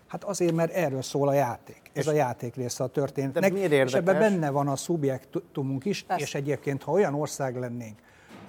Hát 0.07 0.23
azért, 0.23 0.53
mert 0.53 0.73
erről 0.73 1.01
szól 1.01 1.27
a 1.27 1.33
játék. 1.33 1.81
Ez 1.93 2.07
a 2.07 2.11
játék 2.11 2.55
része 2.55 2.83
a 2.83 2.87
történetnek. 2.87 3.53
És 3.53 3.93
ebben 3.93 4.19
benne 4.19 4.49
van 4.49 4.67
a 4.67 4.75
szubjektumunk 4.75 5.85
is, 5.85 6.03
Persze. 6.03 6.23
és 6.23 6.35
egyébként, 6.35 6.83
ha 6.83 6.91
olyan 6.91 7.13
ország 7.13 7.55
lennénk, 7.57 7.99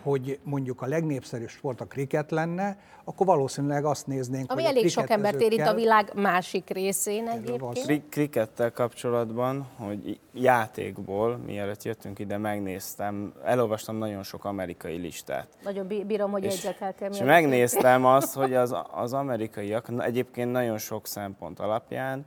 hogy 0.02 0.38
mondjuk 0.42 0.82
a 0.82 0.86
legnépszerűbb 0.86 1.48
sport 1.48 1.80
a 1.80 1.84
kriket 1.84 2.30
lenne, 2.30 2.76
akkor 3.04 3.26
valószínűleg 3.26 3.84
azt 3.84 4.06
néznénk, 4.06 4.50
Ami 4.52 4.62
hogy 4.62 4.70
elég 4.76 4.90
sok 4.90 5.10
embert 5.10 5.40
érint 5.40 5.66
a 5.66 5.74
világ 5.74 6.12
másik 6.14 6.70
részén 6.70 7.28
egyébként. 7.28 8.08
Krikettel 8.08 8.72
kapcsolatban, 8.72 9.66
hogy 9.76 10.20
játékból, 10.34 11.36
mielőtt 11.36 11.82
jöttünk 11.82 12.18
ide, 12.18 12.38
megnéztem, 12.38 13.32
elolvastam 13.44 13.96
nagyon 13.96 14.22
sok 14.22 14.44
amerikai 14.44 14.96
listát. 14.96 15.48
Nagyon 15.64 15.86
bírom, 16.06 16.30
hogy 16.30 16.42
jegyzeteltél. 16.42 17.08
És, 17.08 17.18
és 17.18 17.24
megnéztem 17.24 18.06
azt, 18.16 18.34
hogy 18.34 18.54
az, 18.54 18.74
az 18.90 19.12
amerikaiak 19.12 19.88
egyébként 19.98 20.52
nagyon 20.52 20.78
sok 20.78 21.06
szempont 21.06 21.60
alapján, 21.60 22.26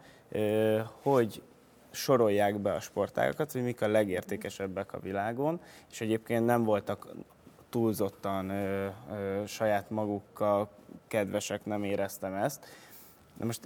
hogy 1.01 1.41
sorolják 1.91 2.59
be 2.59 2.73
a 2.73 2.79
sportágokat, 2.79 3.51
hogy 3.51 3.63
mik 3.63 3.81
a 3.81 3.87
legértékesebbek 3.87 4.93
a 4.93 4.99
világon, 4.99 5.59
és 5.91 6.01
egyébként 6.01 6.45
nem 6.45 6.63
voltak 6.63 7.07
túlzottan 7.75 8.49
ö, 8.49 8.87
ö, 9.11 9.45
saját 9.45 9.89
magukkal 9.89 10.69
kedvesek, 11.07 11.65
nem 11.65 11.83
éreztem 11.83 12.33
ezt. 12.33 12.65
De 13.37 13.45
most 13.45 13.65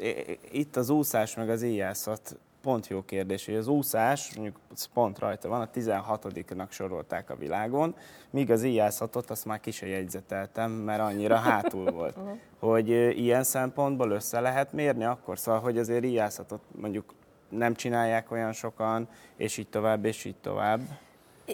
itt 0.52 0.76
az 0.76 0.90
úszás 0.90 1.36
meg 1.36 1.50
az 1.50 1.62
éjjászat 1.62 2.38
pont 2.62 2.88
jó 2.88 3.04
kérdés, 3.06 3.46
hogy 3.46 3.56
az 3.56 3.68
úszás, 3.68 4.36
mondjuk 4.36 4.60
pont 4.94 5.20
rajta 5.20 5.48
van, 5.50 5.62
a 5.62 5.70
16-nak 5.70 6.70
sorolták 6.70 7.30
a 7.30 7.36
világon, 7.36 7.96
míg 8.30 8.52
az 8.52 8.64
íjászatot 8.64 9.30
azt 9.30 9.46
már 9.46 9.60
kise 9.60 9.88
jegyzeteltem, 9.88 10.72
mert 10.72 11.02
annyira 11.02 11.36
hátul 11.50 11.92
volt. 11.92 12.18
hogy 12.60 12.90
ilyen 13.20 13.44
szempontból 13.44 14.12
össze 14.12 14.40
lehet 14.40 14.74
mérni 14.74 15.04
akkor, 15.04 15.40
szóval, 15.40 15.60
hogy 15.60 15.78
azért 15.78 16.04
íjászatot 16.04 16.62
mondjuk 16.82 17.14
nem 17.50 17.74
csinálják 17.74 18.32
olyan 18.32 18.54
sokan, 18.54 19.08
és 19.36 19.58
így 19.58 19.68
tovább, 19.68 20.06
és 20.06 20.26
így 20.26 20.38
tovább. 20.42 20.82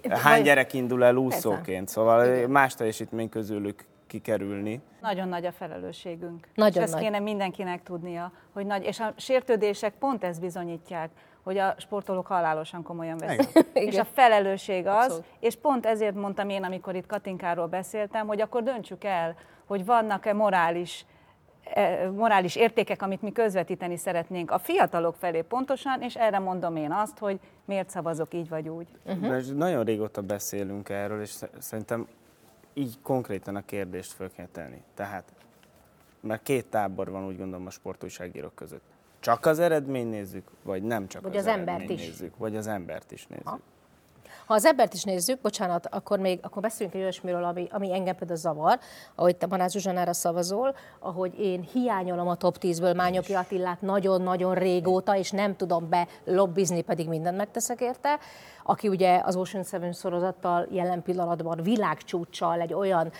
Hány 0.10 0.44
gyerek 0.44 0.74
indul 0.74 1.04
el 1.04 1.16
úszóként? 1.16 1.88
Szóval 1.88 2.36
Igen. 2.36 2.50
más 2.50 2.76
teljesítmény 2.76 3.30
közülük 3.30 3.86
kikerülni. 4.08 4.82
Nagyon 5.02 5.28
nagy 5.28 5.46
a 5.46 5.52
felelősségünk. 5.52 6.48
Nagyon 6.56 6.74
és 6.78 6.84
ezt 6.84 6.94
nagy. 6.94 7.04
kéne 7.04 7.20
mindenkinek 7.20 7.84
tudnia, 7.84 8.32
hogy 8.54 8.66
nagy, 8.66 8.84
és 8.84 9.00
a 9.00 9.14
sértődések 9.18 9.94
pont 10.00 10.24
ezt 10.24 10.42
bizonyítják, 10.42 11.10
hogy 11.44 11.58
a 11.58 11.76
sportolók 11.78 12.28
halálosan 12.28 12.84
komolyan 12.84 13.18
veszik. 13.18 13.66
és 13.90 13.98
a 13.98 14.06
felelősség 14.14 14.88
az, 14.88 15.04
Abszolút. 15.04 15.26
és 15.40 15.56
pont 15.56 15.86
ezért 15.86 16.16
mondtam 16.16 16.50
én, 16.50 16.64
amikor 16.64 16.96
itt 16.96 17.06
Katinkáról 17.06 17.68
beszéltem, 17.68 18.28
hogy 18.28 18.42
akkor 18.42 18.64
döntsük 18.64 19.04
el, 19.04 19.36
hogy 19.66 19.86
vannak-e 19.86 20.34
morális 20.34 21.06
morális 22.16 22.56
értékek, 22.56 23.02
amit 23.02 23.22
mi 23.22 23.32
közvetíteni 23.32 23.98
szeretnénk 23.98 24.52
a 24.52 24.58
fiatalok 24.58 25.16
felé 25.16 25.42
pontosan, 25.42 26.02
és 26.02 26.16
erre 26.16 26.40
mondom 26.40 26.76
én 26.76 26.92
azt, 26.92 27.18
hogy 27.18 27.40
miért 27.66 27.90
szavazok 27.90 28.34
így 28.34 28.50
vagy 28.50 28.70
úgy. 28.70 28.88
Uh-huh. 29.06 29.52
Nagyon 29.54 29.84
régóta 29.84 30.22
beszélünk 30.22 30.90
erről, 30.90 31.22
és 31.22 31.36
szerintem 31.60 32.08
így 32.74 32.98
konkrétan 33.02 33.56
a 33.56 33.66
kérdést 33.66 34.12
föl 34.12 34.32
kell 34.32 34.48
tenni. 34.52 34.82
Tehát, 34.94 35.34
mert 36.20 36.44
két 36.44 36.66
tábor 36.66 37.10
van 37.10 37.26
úgy 37.26 37.38
gondolom 37.38 37.66
a 37.66 37.70
sportújságírók 37.70 38.56
között. 38.56 38.84
Csak 39.20 39.46
az 39.46 39.60
eredmény 39.60 40.08
nézzük, 40.08 40.48
vagy 40.64 40.84
nem 40.84 41.08
csak 41.08 41.22
vagy 41.22 41.38
az, 41.38 41.46
az 41.46 41.52
embert 41.52 41.90
is. 41.90 42.08
nézzük, 42.08 42.38
vagy 42.38 42.56
az 42.56 42.68
embert 42.68 43.12
is 43.12 43.28
nézzük. 43.28 43.48
Ha. 43.48 43.60
Ha 44.46 44.54
az 44.54 44.66
embert 44.66 44.94
is 44.94 45.04
nézzük, 45.04 45.42
bocsánat, 45.42 45.88
akkor 45.88 46.20
még 46.20 46.40
akkor 46.42 46.62
beszéljünk 46.62 46.96
egy 46.98 47.04
olyasmiről, 47.04 47.44
ami, 47.44 47.68
ami 47.72 47.94
engem 47.94 48.16
például 48.16 48.40
zavar, 48.40 48.80
ahogy 49.16 49.36
te 49.36 49.48
Manács 49.48 49.72
Zsuzsanára 49.72 50.14
szavazol, 50.14 50.76
ahogy 51.00 51.40
én 51.40 51.62
hiányolom 51.62 52.28
a 52.28 52.36
top 52.36 52.58
10-ből 52.62 52.96
Mányoki 52.96 53.34
Attillát 53.34 53.82
nagyon-nagyon 53.82 54.54
régóta, 54.54 55.18
és 55.18 55.32
nem 55.32 55.56
tudom 55.56 55.90
be 55.90 56.08
lobbizni, 56.26 56.82
pedig 56.82 57.08
mindent 57.08 57.38
megteszek 57.38 57.82
érte 57.82 58.20
aki 58.68 58.88
ugye 58.88 59.22
az 59.24 59.36
Ocean 59.36 59.64
Seven 59.64 59.92
sorozattal 59.92 60.68
jelen 60.72 61.02
pillanatban 61.02 61.60
világcsúccsal 61.64 62.60
egy 62.62 62.74
olyan 62.74 63.12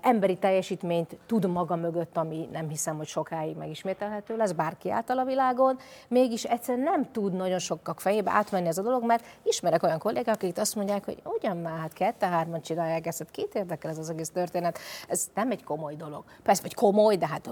emberi 0.00 0.36
teljesítményt 0.36 1.18
tud 1.26 1.50
maga 1.50 1.76
mögött, 1.76 2.16
ami 2.16 2.48
nem 2.52 2.68
hiszem, 2.68 2.96
hogy 2.96 3.06
sokáig 3.06 3.56
megismételhető 3.56 4.36
lesz 4.36 4.52
bárki 4.52 4.90
által 4.90 5.18
a 5.18 5.24
világon, 5.24 5.78
mégis 6.08 6.44
egyszerűen 6.44 6.84
nem 6.84 7.10
tud 7.12 7.32
nagyon 7.32 7.58
sokak 7.58 8.00
fejébe 8.00 8.30
átmenni 8.30 8.68
ez 8.68 8.78
a 8.78 8.82
dolog, 8.82 9.04
mert 9.04 9.24
ismerek 9.42 9.82
olyan 9.82 9.98
kollégák, 9.98 10.34
akik 10.34 10.58
azt 10.58 10.74
mondják, 10.74 11.04
hogy 11.04 11.22
ugyan 11.24 11.56
már, 11.56 11.78
hát 11.78 11.92
kette-hárman 11.92 12.60
csinálják 12.60 13.06
ezt, 13.06 13.18
hát 13.18 13.30
két 13.30 13.54
érdekel 13.54 13.90
ez 13.90 13.98
az 13.98 14.10
egész 14.10 14.30
történet, 14.30 14.78
ez 15.08 15.28
nem 15.34 15.50
egy 15.50 15.64
komoly 15.64 15.94
dolog. 15.94 16.24
Persze, 16.42 16.62
hogy 16.62 16.74
komoly, 16.74 17.16
de 17.16 17.26
hát 17.26 17.50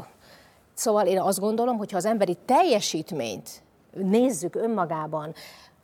Szóval 0.75 1.07
én 1.07 1.21
azt 1.21 1.41
gondolom, 1.41 1.77
hogy 1.77 1.91
ha 1.91 1.97
az 1.97 2.05
emberi 2.05 2.37
teljesítményt 2.45 3.63
nézzük 3.93 4.55
önmagában, 4.55 5.35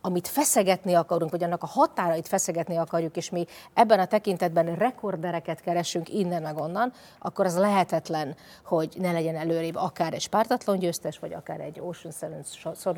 amit 0.07 0.29
feszegetni 0.29 0.95
akarunk, 0.95 1.31
vagy 1.31 1.45
annak 1.45 1.63
a 1.63 1.67
határait 1.67 2.29
feszegetni 2.29 2.77
akarjuk, 2.77 3.17
és 3.17 3.31
mi 3.31 3.47
ebben 3.75 4.01
a 4.01 4.07
tekintetben 4.07 4.75
rekordereket 4.75 5.61
keresünk 5.61 6.09
innen 6.09 6.43
meg 6.43 6.57
onnan, 6.57 6.93
akkor 7.19 7.45
az 7.45 7.57
lehetetlen, 7.57 8.37
hogy 8.65 8.95
ne 8.99 9.13
legyen 9.13 9.37
előrébb 9.37 9.75
akár 9.75 10.13
egy 10.15 10.29
pártatlan 10.29 10.79
győztes, 10.79 11.19
vagy 11.19 11.33
akár 11.33 11.61
egy 11.61 11.81
Ocean 11.81 12.13
Seven 12.13 12.45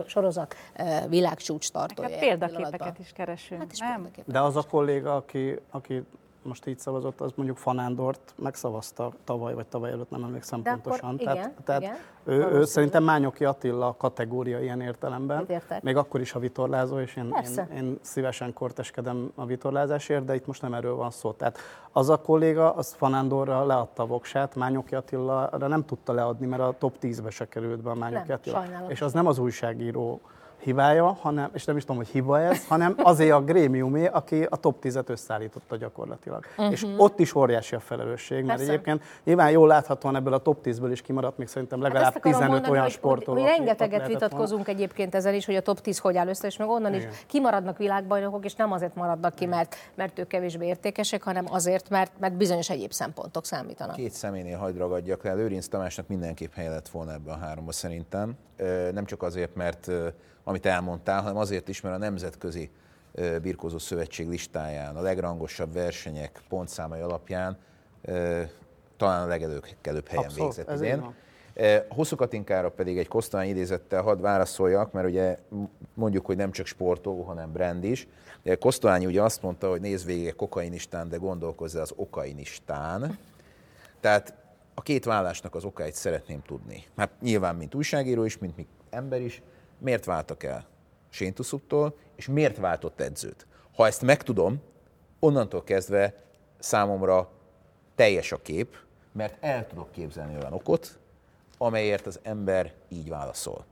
sorozat 0.06 0.54
világcsúcs 1.08 1.70
tartója. 1.70 2.08
Hát 2.08 2.18
példaképeket 2.18 2.98
is 2.98 3.12
keresünk, 3.12 3.60
hát 3.60 3.72
is 3.72 3.78
nem? 3.78 4.08
De 4.24 4.40
az 4.40 4.56
a 4.56 4.62
kolléga, 4.62 5.16
aki, 5.16 5.58
aki 5.70 6.02
most 6.46 6.66
így 6.66 6.78
szavazott, 6.78 7.20
az 7.20 7.32
mondjuk 7.34 7.56
Fanándort 7.56 8.34
megszavazta 8.36 9.12
tavaly, 9.24 9.54
vagy 9.54 9.66
tavaly 9.66 9.90
előtt, 9.90 10.10
nem 10.10 10.22
emlékszem 10.22 10.62
De 10.62 10.70
pontosan. 10.70 11.14
Akkor, 11.14 11.24
tehát, 11.24 11.36
igen, 11.36 11.54
tehát 11.64 11.82
igen, 11.82 11.96
ő, 12.24 12.58
ő 12.58 12.64
szerintem 12.64 13.04
Mányoki 13.04 13.44
Attila 13.44 13.94
kategória 13.98 14.60
ilyen 14.60 14.80
értelemben. 14.80 15.46
Még 15.82 15.96
akkor 15.96 16.20
is 16.20 16.34
a 16.34 16.38
vitorlázó, 16.38 16.98
és 16.98 17.16
én, 17.16 17.34
én, 17.56 17.76
én 17.76 17.98
szívesen 18.02 18.52
korteskedem 18.52 19.32
a 19.34 19.46
vitorlázásért, 19.46 20.24
de 20.24 20.34
itt 20.34 20.46
most 20.46 20.62
nem 20.62 20.74
erről 20.74 20.94
van 20.94 21.10
szó. 21.10 21.32
Tehát 21.32 21.58
az 21.92 22.08
a 22.08 22.16
kolléga, 22.16 22.74
az 22.74 22.92
Fanándorra 22.92 23.64
leadta 23.64 24.02
a 24.02 24.06
voksát, 24.06 24.54
Mányoki 24.54 24.94
Attila 24.94 25.50
nem 25.58 25.84
tudta 25.84 26.12
leadni, 26.12 26.46
mert 26.46 26.62
a 26.62 26.74
top 26.78 26.96
10-be 27.00 27.30
se 27.30 27.48
került 27.48 27.82
be 27.82 27.90
a 27.90 27.94
Mányoki 27.94 28.28
nem, 28.28 28.36
Attila. 28.36 28.56
Sajnálom. 28.56 28.90
És 28.90 29.00
az 29.00 29.12
nem 29.12 29.26
az 29.26 29.38
újságíró 29.38 30.20
hibája, 30.58 31.18
hanem, 31.20 31.50
és 31.54 31.64
nem 31.64 31.76
is 31.76 31.82
tudom, 31.82 31.96
hogy 31.96 32.08
hiba 32.08 32.40
ez, 32.40 32.66
hanem 32.66 32.94
azért 33.02 33.32
a 33.32 33.40
grémiumé, 33.40 34.06
aki 34.06 34.42
a 34.42 34.56
top 34.56 34.76
10-et 34.82 35.08
összeállította 35.08 35.76
gyakorlatilag. 35.76 36.44
Uh-huh. 36.56 36.72
És 36.72 36.86
ott 36.96 37.20
is 37.20 37.34
óriási 37.34 37.74
a 37.74 37.80
felelősség, 37.80 38.44
mert 38.44 38.58
Persze. 38.58 38.72
egyébként 38.72 39.02
nyilván 39.24 39.50
jól 39.50 39.68
láthatóan 39.68 40.16
ebből 40.16 40.32
a 40.32 40.38
top 40.38 40.58
10-ből 40.64 40.88
is 40.90 41.02
kimaradt 41.02 41.38
még 41.38 41.46
szerintem 41.46 41.80
hát 41.80 41.92
legalább 41.92 42.12
hát 42.12 42.22
15 42.22 42.48
mondani, 42.48 42.72
olyan 42.72 42.88
sportoló. 42.88 43.40
Hogy, 43.40 43.48
hogy 43.48 43.56
rengeteget 43.56 44.06
vitatkozunk 44.06 44.64
volna. 44.64 44.80
egyébként 44.80 45.14
ezzel 45.14 45.34
is, 45.34 45.46
hogy 45.46 45.54
a 45.54 45.60
top 45.60 45.80
10 45.80 45.98
hogy 45.98 46.16
áll 46.16 46.28
össze, 46.28 46.46
és 46.46 46.56
meg 46.56 46.68
onnan 46.68 46.94
Igen. 46.94 47.08
is 47.08 47.24
kimaradnak 47.26 47.78
világbajnokok, 47.78 48.44
és 48.44 48.54
nem 48.54 48.72
azért 48.72 48.94
maradnak 48.94 49.34
ki, 49.34 49.46
mert, 49.46 49.76
mert 49.94 50.18
ők 50.18 50.26
kevésbé 50.26 50.66
értékesek, 50.66 51.22
hanem 51.22 51.44
azért, 51.50 51.88
mert, 51.88 52.12
mert 52.18 52.36
bizonyos 52.36 52.70
egyéb 52.70 52.92
szempontok 52.92 53.44
számítanak. 53.44 53.94
Két 53.94 54.12
személynél 54.12 54.58
hagyd 54.58 54.76
ragadjak 54.76 55.22
le. 55.22 55.34
Lőrinc 55.34 55.66
Tamásnak 55.66 56.08
mindenképp 56.08 56.56
lett 56.56 56.88
volna 56.88 57.12
ebben 57.12 57.34
a 57.34 57.38
háromba 57.38 57.72
szerintem. 57.72 58.36
Nem 58.92 59.04
csak 59.04 59.22
azért, 59.22 59.54
mert 59.54 59.90
amit 60.48 60.66
elmondtál, 60.66 61.22
hanem 61.22 61.36
azért 61.36 61.68
is, 61.68 61.80
mert 61.80 61.94
a 61.94 61.98
Nemzetközi 61.98 62.70
Birkózó 63.42 63.78
Szövetség 63.78 64.28
listáján 64.28 64.96
a 64.96 65.00
legrangosabb 65.00 65.72
versenyek 65.72 66.40
pontszámai 66.48 67.00
alapján 67.00 67.58
talán 68.96 69.22
a 69.22 69.26
legelőkelőbb 69.26 70.08
helyen 70.08 70.24
Abszolút, 70.24 70.54
végzett 70.54 70.76
idén. 70.76 71.14
Hosszú 71.88 72.16
Katinkára 72.16 72.70
pedig 72.70 72.98
egy 72.98 73.08
Kosztolán 73.08 73.46
idézettel 73.46 74.02
hadd 74.02 74.20
válaszoljak, 74.20 74.92
mert 74.92 75.06
ugye 75.06 75.38
mondjuk, 75.94 76.26
hogy 76.26 76.36
nem 76.36 76.50
csak 76.50 76.66
sportoló, 76.66 77.22
hanem 77.22 77.52
brand 77.52 77.84
is. 77.84 78.08
Kosztolányi 78.58 79.06
ugye 79.06 79.22
azt 79.22 79.42
mondta, 79.42 79.68
hogy 79.68 79.80
nézd 79.80 80.06
végig 80.06 80.34
kokainistán, 80.34 81.08
de 81.08 81.16
gondolkozz 81.16 81.74
az 81.74 81.92
okainistán. 81.96 83.18
Tehát 84.00 84.34
a 84.74 84.82
két 84.82 85.04
vállásnak 85.04 85.54
az 85.54 85.64
okáit 85.64 85.94
szeretném 85.94 86.42
tudni. 86.42 86.84
Hát 86.96 87.10
nyilván, 87.20 87.54
mint 87.56 87.74
újságíró 87.74 88.24
is, 88.24 88.38
mint 88.38 88.56
mi 88.56 88.66
ember 88.90 89.20
is, 89.20 89.42
miért 89.78 90.04
váltak 90.04 90.42
el 90.42 90.66
Séntuszuptól, 91.08 91.96
és 92.14 92.26
miért 92.26 92.56
váltott 92.56 93.00
edzőt? 93.00 93.46
Ha 93.74 93.86
ezt 93.86 94.02
megtudom, 94.02 94.62
onnantól 95.18 95.64
kezdve 95.64 96.14
számomra 96.58 97.28
teljes 97.94 98.32
a 98.32 98.42
kép, 98.42 98.76
mert 99.12 99.36
el 99.40 99.66
tudok 99.66 99.92
képzelni 99.92 100.36
olyan 100.36 100.52
okot, 100.52 100.98
amelyért 101.58 102.06
az 102.06 102.20
ember 102.22 102.72
így 102.88 103.08
válaszol. 103.08 103.64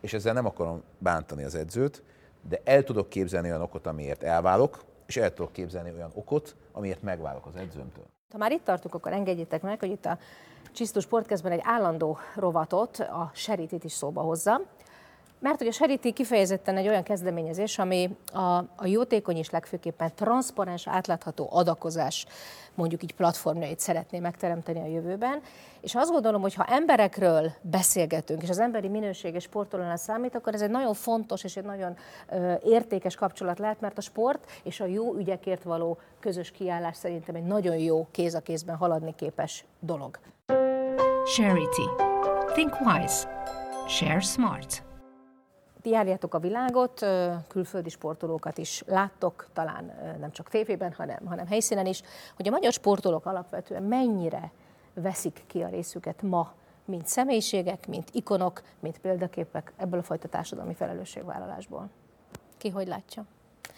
És 0.00 0.12
ezzel 0.12 0.32
nem 0.32 0.46
akarom 0.46 0.82
bántani 0.98 1.44
az 1.44 1.54
edzőt, 1.54 2.02
de 2.48 2.60
el 2.64 2.84
tudok 2.84 3.08
képzelni 3.08 3.48
olyan 3.48 3.62
okot, 3.62 3.86
amiért 3.86 4.22
elválok, 4.22 4.84
és 5.06 5.16
el 5.16 5.34
tudok 5.34 5.52
képzelni 5.52 5.92
olyan 5.92 6.10
okot, 6.14 6.56
amiért 6.72 7.02
megválok 7.02 7.46
az 7.46 7.56
edzőmtől. 7.56 8.04
Ha 8.32 8.38
már 8.38 8.52
itt 8.52 8.64
tartunk, 8.64 8.94
akkor 8.94 9.12
engedjétek 9.12 9.62
meg, 9.62 9.78
hogy 9.78 9.90
itt 9.90 10.04
a 10.04 10.18
Csisztus 10.72 11.04
Sportkezben 11.04 11.52
egy 11.52 11.60
állandó 11.62 12.18
rovatot, 12.34 12.98
a 12.98 13.30
Seritit 13.34 13.84
is 13.84 13.92
szóba 13.92 14.20
hozza. 14.20 14.60
Mert 15.42 15.58
hogy 15.58 15.66
a 15.66 15.72
Seriti 15.72 16.12
kifejezetten 16.12 16.76
egy 16.76 16.88
olyan 16.88 17.02
kezdeményezés, 17.02 17.78
ami 17.78 18.16
a, 18.32 18.56
a 18.76 18.86
jótékony 18.86 19.36
és 19.36 19.50
legfőképpen 19.50 20.14
transzparens, 20.14 20.88
átlátható 20.88 21.48
adakozás 21.52 22.26
mondjuk 22.74 23.02
így 23.02 23.14
platformjait 23.14 23.80
szeretné 23.80 24.18
megteremteni 24.18 24.80
a 24.80 24.86
jövőben. 24.86 25.40
És 25.80 25.94
azt 25.94 26.10
gondolom, 26.10 26.40
hogy 26.40 26.54
ha 26.54 26.64
emberekről 26.64 27.52
beszélgetünk, 27.60 28.42
és 28.42 28.48
az 28.48 28.58
emberi 28.58 28.88
minőség 28.88 29.34
és 29.34 29.42
sportolónál 29.42 29.96
számít, 29.96 30.34
akkor 30.34 30.54
ez 30.54 30.62
egy 30.62 30.70
nagyon 30.70 30.94
fontos 30.94 31.44
és 31.44 31.56
egy 31.56 31.64
nagyon 31.64 31.96
ö, 32.28 32.54
értékes 32.64 33.14
kapcsolat 33.14 33.58
lehet, 33.58 33.80
mert 33.80 33.98
a 33.98 34.00
sport 34.00 34.50
és 34.62 34.80
a 34.80 34.86
jó 34.86 35.14
ügyekért 35.14 35.62
való 35.62 35.98
közös 36.20 36.50
kiállás 36.50 36.96
szerintem 36.96 37.34
egy 37.34 37.44
nagyon 37.44 37.76
jó 37.76 38.06
kéz 38.10 38.34
a 38.34 38.40
kézben 38.40 38.76
haladni 38.76 39.14
képes 39.14 39.64
dolog. 39.80 40.18
Charity. 41.24 41.88
Think 42.52 42.72
wise. 42.80 43.44
Share 43.88 44.20
smart. 44.20 44.90
Ti 45.82 45.90
járjátok 45.90 46.34
a 46.34 46.38
világot, 46.38 47.06
külföldi 47.48 47.88
sportolókat 47.88 48.58
is 48.58 48.82
láttok, 48.86 49.46
talán 49.52 49.92
nem 50.20 50.32
csak 50.32 50.48
tévében, 50.48 50.92
hanem, 50.92 51.26
hanem 51.26 51.46
helyszínen 51.46 51.86
is, 51.86 52.02
hogy 52.36 52.48
a 52.48 52.50
magyar 52.50 52.72
sportolók 52.72 53.26
alapvetően 53.26 53.82
mennyire 53.82 54.52
veszik 54.94 55.44
ki 55.46 55.62
a 55.62 55.68
részüket 55.68 56.22
ma, 56.22 56.52
mint 56.84 57.06
személyiségek, 57.06 57.86
mint 57.86 58.08
ikonok, 58.12 58.62
mint 58.80 58.98
példaképek 58.98 59.72
ebből 59.76 59.98
a 59.98 60.02
fajta 60.02 60.28
társadalmi 60.28 60.74
felelősségvállalásból. 60.74 61.88
Ki 62.56 62.68
hogy 62.68 62.86
látja? 62.86 63.24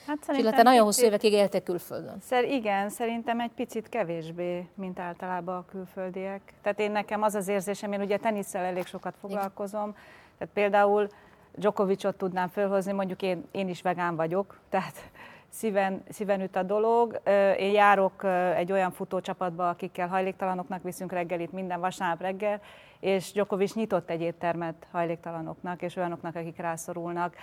Hát 0.07 0.19
te 0.55 0.63
nagyon 0.63 0.85
hosszú 0.85 1.05
évekig 1.05 1.33
éltek 1.33 1.63
külföldön. 1.63 2.19
Szer, 2.21 2.45
igen, 2.45 2.89
szerintem 2.89 3.41
egy 3.41 3.51
picit 3.51 3.89
kevésbé, 3.89 4.69
mint 4.75 4.99
általában 4.99 5.57
a 5.57 5.65
külföldiek. 5.65 6.55
Tehát 6.63 6.79
én 6.79 6.91
nekem 6.91 7.23
az 7.23 7.35
az 7.35 7.49
érzésem, 7.49 7.93
én 7.93 8.01
ugye 8.01 8.17
tenisszel 8.17 8.65
elég 8.65 8.87
sokat 8.87 9.15
foglalkozom, 9.21 9.89
igen. 9.89 9.95
tehát 10.39 10.55
például 10.55 11.09
Djokovicot 11.57 12.17
tudnám 12.17 12.49
fölhozni, 12.49 12.93
mondjuk 12.93 13.23
én, 13.23 13.45
én 13.51 13.69
is 13.69 13.83
vegán 13.83 14.17
vagyok, 14.17 14.59
tehát 14.69 15.11
szíven, 15.49 16.03
szíven 16.09 16.41
üt 16.41 16.57
a 16.57 16.63
dolog. 16.63 17.21
Én 17.59 17.73
járok 17.73 18.25
egy 18.55 18.73
olyan 18.73 18.91
futócsapatba, 18.91 19.69
akikkel 19.69 20.09
hajléktalanoknak 20.09 20.83
viszünk 20.83 21.13
reggelit 21.13 21.53
minden 21.53 21.81
vasárnap 21.81 22.21
reggel, 22.21 22.61
és 23.01 23.33
Djokovic 23.33 23.75
nyitott 23.75 24.11
egy 24.11 24.21
éttermet 24.21 24.87
hajléktalanoknak 24.91 25.83
és 25.83 25.97
olyanoknak, 25.97 26.37
akik 26.37 26.57
rászorulnak. 26.57 27.35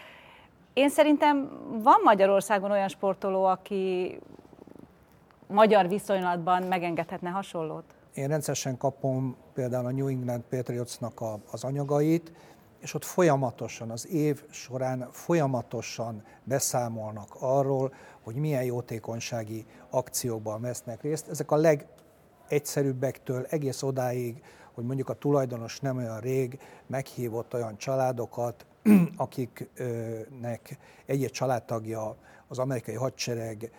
Én 0.74 0.90
szerintem 0.90 1.50
van 1.84 2.00
Magyarországon 2.04 2.72
olyan 2.72 2.88
sportoló, 2.88 3.44
aki 3.44 4.20
magyar 5.48 5.88
viszonylatban 5.88 6.64
megengedhetne 6.64 7.30
hasonlót? 7.30 7.84
Én 8.14 8.28
rendszeresen 8.28 8.78
kapom 8.78 9.36
például 9.54 9.86
a 9.86 9.92
New 9.92 10.08
England 10.08 10.44
Patriotsnak 10.50 11.22
az 11.52 11.64
anyagait, 11.64 12.32
és 12.82 12.94
ott 12.94 13.06
folyamatosan, 13.06 13.90
az 13.92 14.08
év 14.08 14.44
során 14.50 15.10
folyamatosan 15.12 16.24
beszámolnak 16.44 17.36
arról, 17.40 17.94
hogy 18.22 18.36
milyen 18.36 18.64
jótékonysági 18.64 19.66
akciókban 19.90 20.62
vesznek 20.62 21.02
részt. 21.02 21.28
Ezek 21.28 21.52
a 21.52 21.56
legegyszerűbbektől 21.56 23.46
egész 23.50 23.82
odáig, 23.84 24.44
hogy 24.74 24.86
mondjuk 24.86 25.10
a 25.10 25.14
tulajdonos 25.14 25.80
nem 25.80 25.98
olyan 25.98 26.20
rég 26.20 26.60
meghívott 26.88 27.54
olyan 27.54 27.78
családokat, 27.78 28.66
akiknek 29.18 30.78
egy-egy 31.06 31.32
családtagja 31.32 32.16
az 32.48 32.60
amerikai 32.60 32.96
hadsereg 32.96 33.72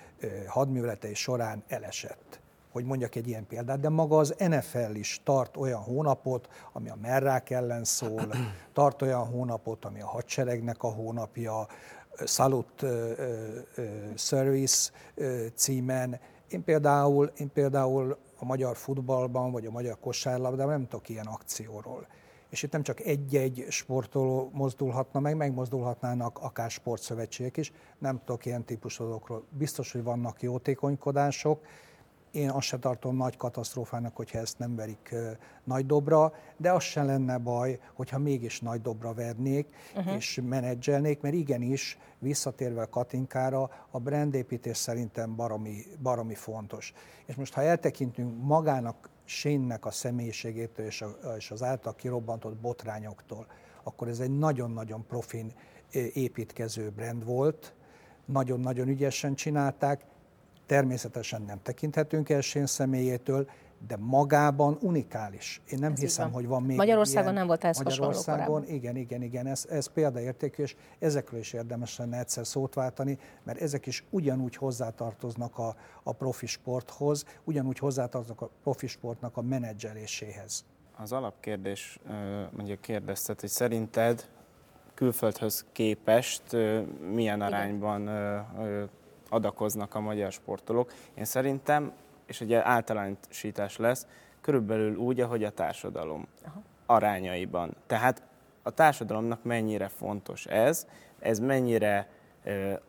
hadműveletei 0.47 1.15
során 1.15 1.62
elesett 1.69 2.42
hogy 2.73 2.85
mondjak 2.85 3.15
egy 3.15 3.29
ilyen 3.29 3.47
példát, 3.47 3.81
de 3.81 3.89
maga 3.89 4.19
az 4.19 4.35
NFL 4.39 4.95
is 4.95 5.21
tart 5.25 5.57
olyan 5.57 5.81
hónapot, 5.81 6.49
ami 6.73 6.89
a 6.89 6.97
merrák 7.01 7.51
ellen 7.51 7.85
szól, 7.85 8.29
tart 8.73 9.03
olyan 9.03 9.27
hónapot, 9.27 9.85
ami 9.85 10.01
a 10.01 10.07
hadseregnek 10.07 10.83
a 10.83 10.89
hónapja, 10.89 11.67
Salut 12.25 12.85
Service 14.17 14.91
címen. 15.55 16.21
Én 16.49 16.65
például, 16.65 17.33
én 17.37 17.53
például 17.53 18.17
a 18.39 18.45
magyar 18.45 18.77
futballban, 18.77 19.53
vagy 19.53 19.67
a 19.67 19.71
magyar 19.71 19.99
kosárlabdában 20.01 20.73
nem 20.73 20.89
tudok 20.89 21.09
ilyen 21.09 21.27
akcióról. 21.27 22.07
És 22.51 22.63
itt 22.63 22.73
nem 22.73 22.83
csak 22.83 23.01
egy-egy 23.01 23.67
sportoló 23.69 24.51
mozdulhatna 24.53 25.21
meg, 25.21 25.37
megmozdulhatnának 25.37 26.39
akár 26.39 26.71
sportszövetségek 26.71 27.57
is, 27.57 27.73
nem 27.99 28.21
tudok 28.25 28.47
ilyen 28.47 28.65
típusú 28.65 29.05
dolgokról. 29.05 29.45
Biztos, 29.51 29.93
hogy 29.93 30.03
vannak 30.03 30.43
jótékonykodások, 30.43 31.65
én 32.33 32.51
azt 32.51 32.66
se 32.66 32.79
tartom 32.79 33.16
nagy 33.16 33.37
katasztrófának, 33.37 34.16
hogyha 34.16 34.38
ezt 34.38 34.59
nem 34.59 34.77
verik 34.77 35.14
nagy 35.64 35.87
dobra, 35.87 36.33
de 36.57 36.73
az 36.73 36.83
se 36.83 37.03
lenne 37.03 37.38
baj, 37.38 37.81
hogyha 37.95 38.18
mégis 38.18 38.61
nagy 38.61 38.81
dobra 38.81 39.12
vernék 39.12 39.66
uh-huh. 39.97 40.14
és 40.14 40.40
menedzselnék, 40.45 41.21
mert 41.21 41.35
igenis, 41.35 41.99
visszatérve 42.18 42.83
a 42.83 42.88
Katinkára, 42.88 43.71
a 43.90 43.99
brandépítés 43.99 44.77
szerintem 44.77 45.37
baromi, 45.37 45.85
baromi 46.03 46.35
fontos. 46.35 46.92
És 47.27 47.35
most, 47.35 47.55
ha 47.55 47.62
eltekintünk 47.62 48.42
magának 48.42 49.11
Sénnek 49.25 49.85
a 49.85 49.90
személyiségétől 49.90 50.87
és, 50.87 51.03
a, 51.03 51.35
és 51.37 51.51
az 51.51 51.62
által 51.62 51.95
kirobbantott 51.95 52.57
botrányoktól, 52.57 53.47
akkor 53.83 54.09
ez 54.09 54.18
egy 54.18 54.38
nagyon-nagyon 54.38 55.07
profin 55.07 55.53
építkező 56.12 56.90
brand 56.90 57.25
volt, 57.25 57.75
nagyon-nagyon 58.25 58.88
ügyesen 58.88 59.35
csinálták, 59.35 60.05
természetesen 60.73 61.43
nem 61.43 61.63
tekinthetünk 61.63 62.29
elsőn 62.29 62.67
személyétől, 62.67 63.51
de 63.87 63.97
magában 63.97 64.79
unikális. 64.81 65.61
Én 65.71 65.79
nem 65.79 65.93
ez 65.93 66.01
hiszem, 66.01 66.25
van. 66.25 66.35
hogy 66.35 66.47
van 66.47 66.63
még 66.63 66.77
Magyarországon 66.77 67.23
ilyen, 67.23 67.35
nem 67.35 67.47
volt 67.47 67.65
ez 67.65 67.79
Magyarországon, 67.79 68.69
igen, 68.69 68.97
igen, 68.97 69.23
igen, 69.23 69.47
ez, 69.47 69.67
ez 69.71 69.87
példaértékű, 69.87 70.63
és 70.63 70.77
ezekről 70.99 71.41
is 71.41 71.53
érdemes 71.53 71.99
lenne 71.99 72.19
egyszer 72.19 72.47
szót 72.47 72.75
váltani, 72.75 73.19
mert 73.43 73.61
ezek 73.61 73.87
is 73.87 74.05
ugyanúgy 74.11 74.57
hozzátartoznak 74.57 75.59
a, 75.59 75.77
a 76.03 76.13
profi 76.13 76.47
sporthoz, 76.47 77.25
ugyanúgy 77.45 77.79
hozzátartoznak 77.79 78.41
a 78.41 78.51
profi 78.63 78.87
sportnak 78.87 79.37
a 79.37 79.43
menedzseléséhez. 79.43 80.65
Az 80.97 81.13
alapkérdés, 81.13 81.99
mondjuk 82.51 82.81
kérdezted, 82.81 83.41
hogy 83.41 83.49
szerinted 83.49 84.29
külföldhöz 84.95 85.65
képest 85.73 86.43
milyen 87.13 87.41
arányban 87.41 88.09
adakoznak 89.33 89.95
a 89.95 90.01
magyar 90.01 90.33
sportolók. 90.33 90.92
Én 91.14 91.25
szerintem, 91.25 91.92
és 92.27 92.40
ugye 92.40 92.66
általánosítás 92.66 93.77
lesz, 93.77 94.07
körülbelül 94.40 94.97
úgy, 94.97 95.21
ahogy 95.21 95.45
a 95.45 95.51
társadalom 95.51 96.27
Aha. 96.45 96.62
arányaiban. 96.87 97.77
Tehát 97.87 98.23
a 98.62 98.71
társadalomnak 98.71 99.42
mennyire 99.42 99.88
fontos 99.88 100.47
ez, 100.47 100.87
ez 101.18 101.38
mennyire 101.38 102.09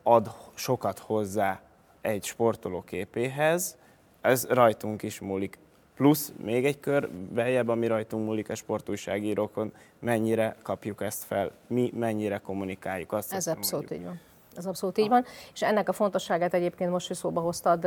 ad 0.02 0.30
sokat 0.54 0.98
hozzá 0.98 1.60
egy 2.00 2.24
sportoló 2.24 2.82
képéhez, 2.82 3.76
ez 4.20 4.46
rajtunk 4.46 5.02
is 5.02 5.20
múlik. 5.20 5.58
Plusz 5.94 6.32
még 6.42 6.64
egy 6.64 6.80
kör 6.80 7.10
beljebb, 7.10 7.68
ami 7.68 7.86
rajtunk 7.86 8.26
múlik 8.26 8.50
a 8.50 8.54
sportújságírókon, 8.54 9.72
mennyire 9.98 10.56
kapjuk 10.62 11.02
ezt 11.02 11.24
fel, 11.24 11.50
mi 11.66 11.90
mennyire 11.94 12.38
kommunikáljuk 12.38 13.12
azt. 13.12 13.32
Ez 13.32 13.46
abszolút 13.46 13.90
így 13.90 14.04
van. 14.04 14.20
Ez 14.56 14.66
abszolút 14.66 14.98
így 14.98 15.08
van, 15.08 15.24
és 15.52 15.62
ennek 15.62 15.88
a 15.88 15.92
fontosságát 15.92 16.54
egyébként 16.54 16.90
most, 16.90 17.06
hogy 17.06 17.16
szóba 17.16 17.40
hoztad, 17.40 17.86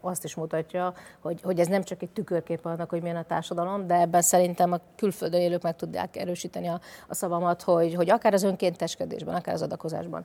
azt 0.00 0.24
is 0.24 0.34
mutatja, 0.34 0.94
hogy, 1.20 1.40
hogy 1.42 1.60
ez 1.60 1.66
nem 1.66 1.82
csak 1.82 2.02
egy 2.02 2.10
tükörkép 2.10 2.66
annak, 2.66 2.90
hogy 2.90 3.02
milyen 3.02 3.16
a 3.16 3.24
társadalom, 3.24 3.86
de 3.86 3.94
ebben 3.94 4.22
szerintem 4.22 4.72
a 4.72 4.80
külföldön 4.96 5.40
élők 5.40 5.62
meg 5.62 5.76
tudják 5.76 6.16
erősíteni 6.16 6.66
a, 6.66 6.80
a 7.08 7.14
szavamat, 7.14 7.62
hogy, 7.62 7.94
hogy 7.94 8.10
akár 8.10 8.32
az 8.32 8.42
önkénteskedésben, 8.42 9.34
akár 9.34 9.54
az 9.54 9.62
adakozásban 9.62 10.24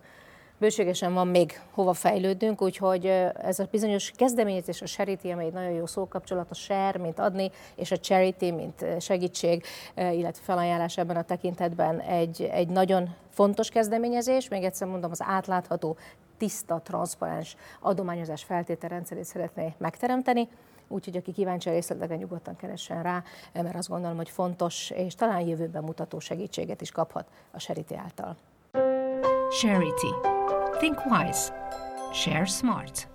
bőségesen 0.57 1.13
van 1.13 1.27
még 1.27 1.61
hova 1.71 1.93
fejlődnünk, 1.93 2.61
úgyhogy 2.61 3.05
ez 3.41 3.59
a 3.59 3.67
bizonyos 3.71 4.11
kezdeményezés, 4.15 4.81
a 4.81 4.85
charity, 4.85 5.25
amely 5.31 5.45
egy 5.45 5.53
nagyon 5.53 5.71
jó 5.71 5.85
szókapcsolat, 5.85 6.51
a 6.51 6.53
share, 6.53 6.97
mint 6.97 7.19
adni, 7.19 7.51
és 7.75 7.91
a 7.91 7.97
charity, 7.97 8.51
mint 8.51 8.85
segítség, 8.99 9.63
illetve 9.95 10.43
felajánlás 10.43 10.97
ebben 10.97 11.15
a 11.15 11.23
tekintetben 11.23 11.99
egy, 11.99 12.41
egy 12.41 12.67
nagyon 12.67 13.15
fontos 13.29 13.69
kezdeményezés. 13.69 14.47
Még 14.47 14.63
egyszer 14.63 14.87
mondom, 14.87 15.11
az 15.11 15.21
átlátható, 15.23 15.97
tiszta, 16.37 16.81
transzparens 16.83 17.55
adományozás 17.81 18.43
feltételrendszerét 18.43 19.25
szeretné 19.25 19.73
megteremteni 19.77 20.49
úgyhogy 20.87 21.17
aki 21.17 21.31
kíváncsi 21.31 21.69
a 21.69 21.71
részletekre, 21.71 22.15
nyugodtan 22.15 22.55
keressen 22.55 23.03
rá, 23.03 23.23
mert 23.53 23.75
azt 23.75 23.89
gondolom, 23.89 24.17
hogy 24.17 24.29
fontos, 24.29 24.89
és 24.89 25.15
talán 25.15 25.47
jövőben 25.47 25.83
mutató 25.83 26.19
segítséget 26.19 26.81
is 26.81 26.91
kaphat 26.91 27.27
a 27.51 27.57
Charity 27.57 27.93
által. 27.93 28.35
Charity. 29.51 30.11
Think 30.81 31.05
wise. 31.05 31.51
Share 32.13 32.45
smart. 32.45 33.05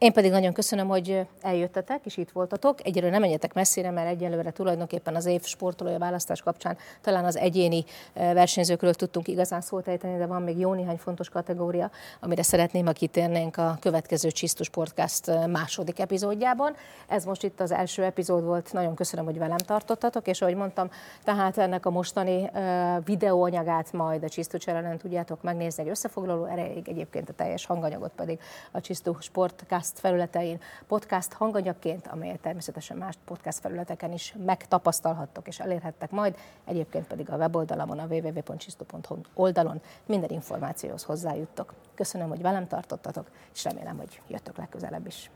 Én 0.00 0.12
pedig 0.12 0.30
nagyon 0.30 0.52
köszönöm, 0.52 0.88
hogy 0.88 1.26
eljöttetek, 1.40 2.00
és 2.04 2.16
itt 2.16 2.30
voltatok. 2.30 2.86
Egyelőre 2.86 3.10
nem 3.10 3.20
menjetek 3.20 3.54
messzire, 3.54 3.90
mert 3.90 4.08
egyelőre 4.08 4.50
tulajdonképpen 4.50 5.14
az 5.14 5.26
év 5.26 5.44
sportolója 5.44 5.98
választás 5.98 6.42
kapcsán 6.42 6.76
talán 7.00 7.24
az 7.24 7.36
egyéni 7.36 7.84
versenyzőkről 8.14 8.94
tudtunk 8.94 9.28
igazán 9.28 9.60
szót 9.60 9.88
ejteni, 9.88 10.18
de 10.18 10.26
van 10.26 10.42
még 10.42 10.58
jó 10.58 10.72
néhány 10.72 10.96
fontos 10.96 11.28
kategória, 11.28 11.90
amire 12.20 12.42
szeretném, 12.42 12.86
ha 12.86 12.92
kitérnénk 12.92 13.56
a 13.56 13.76
következő 13.80 14.30
Csisztus 14.30 14.68
Podcast 14.68 15.46
második 15.46 15.98
epizódjában. 15.98 16.74
Ez 17.08 17.24
most 17.24 17.42
itt 17.42 17.60
az 17.60 17.70
első 17.70 18.04
epizód 18.04 18.44
volt, 18.44 18.72
nagyon 18.72 18.94
köszönöm, 18.94 19.24
hogy 19.24 19.38
velem 19.38 19.56
tartottatok, 19.56 20.26
és 20.26 20.42
ahogy 20.42 20.56
mondtam, 20.56 20.90
tehát 21.24 21.58
ennek 21.58 21.86
a 21.86 21.90
mostani 21.90 22.50
videóanyagát 23.04 23.92
majd 23.92 24.22
a 24.22 24.28
Csisztus 24.28 24.64
tudjátok 24.98 25.42
megnézni 25.42 25.82
egy 25.82 25.88
összefoglaló 25.88 26.44
erejéig, 26.44 26.88
egyébként 26.88 27.28
a 27.28 27.32
teljes 27.32 27.66
hanganyagot 27.66 28.12
pedig 28.16 28.38
a 28.70 28.80
Csisztus 28.80 29.24
Sportcast 29.24 29.88
podcast 29.90 30.08
felületein 30.08 30.60
podcast 30.86 31.32
hanganyagként, 31.32 32.06
amelyet 32.06 32.40
természetesen 32.40 32.96
más 32.96 33.14
podcast 33.24 33.58
felületeken 33.58 34.12
is 34.12 34.34
megtapasztalhattok 34.44 35.46
és 35.46 35.58
elérhettek 35.58 36.10
majd. 36.10 36.36
Egyébként 36.64 37.06
pedig 37.06 37.30
a 37.30 37.36
weboldalamon, 37.36 37.98
a 37.98 38.06
www.csisztu.hu 38.06 39.16
oldalon 39.34 39.80
minden 40.06 40.30
információhoz 40.30 41.02
hozzájuttok. 41.02 41.74
Köszönöm, 41.94 42.28
hogy 42.28 42.42
velem 42.42 42.66
tartottatok, 42.66 43.30
és 43.54 43.64
remélem, 43.64 43.96
hogy 43.96 44.20
jöttök 44.28 44.56
legközelebb 44.56 45.06
is. 45.06 45.30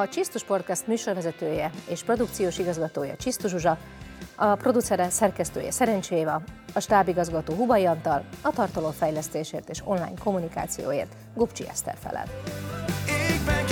A 0.00 0.08
Csisztus 0.08 0.44
Podcast 0.44 0.86
műsorvezetője 0.86 1.70
és 1.88 2.02
produkciós 2.02 2.58
igazgatója 2.58 3.16
Csisztus 3.16 3.50
Zsuzsa 3.50 3.78
a 4.36 4.54
producere 4.54 5.10
szerkesztője 5.10 5.70
Szerencséva, 5.70 6.42
a 6.74 6.80
stábigazgató 6.80 7.54
Hubai 7.54 7.84
Antal, 7.84 8.24
a 8.42 8.50
tartalomfejlesztésért 8.50 9.68
és 9.68 9.80
online 9.84 10.14
kommunikációért 10.24 11.14
Gupcsi 11.34 11.68
Eszter 11.68 11.96
felel. 12.00 12.26
Égben 13.30 13.64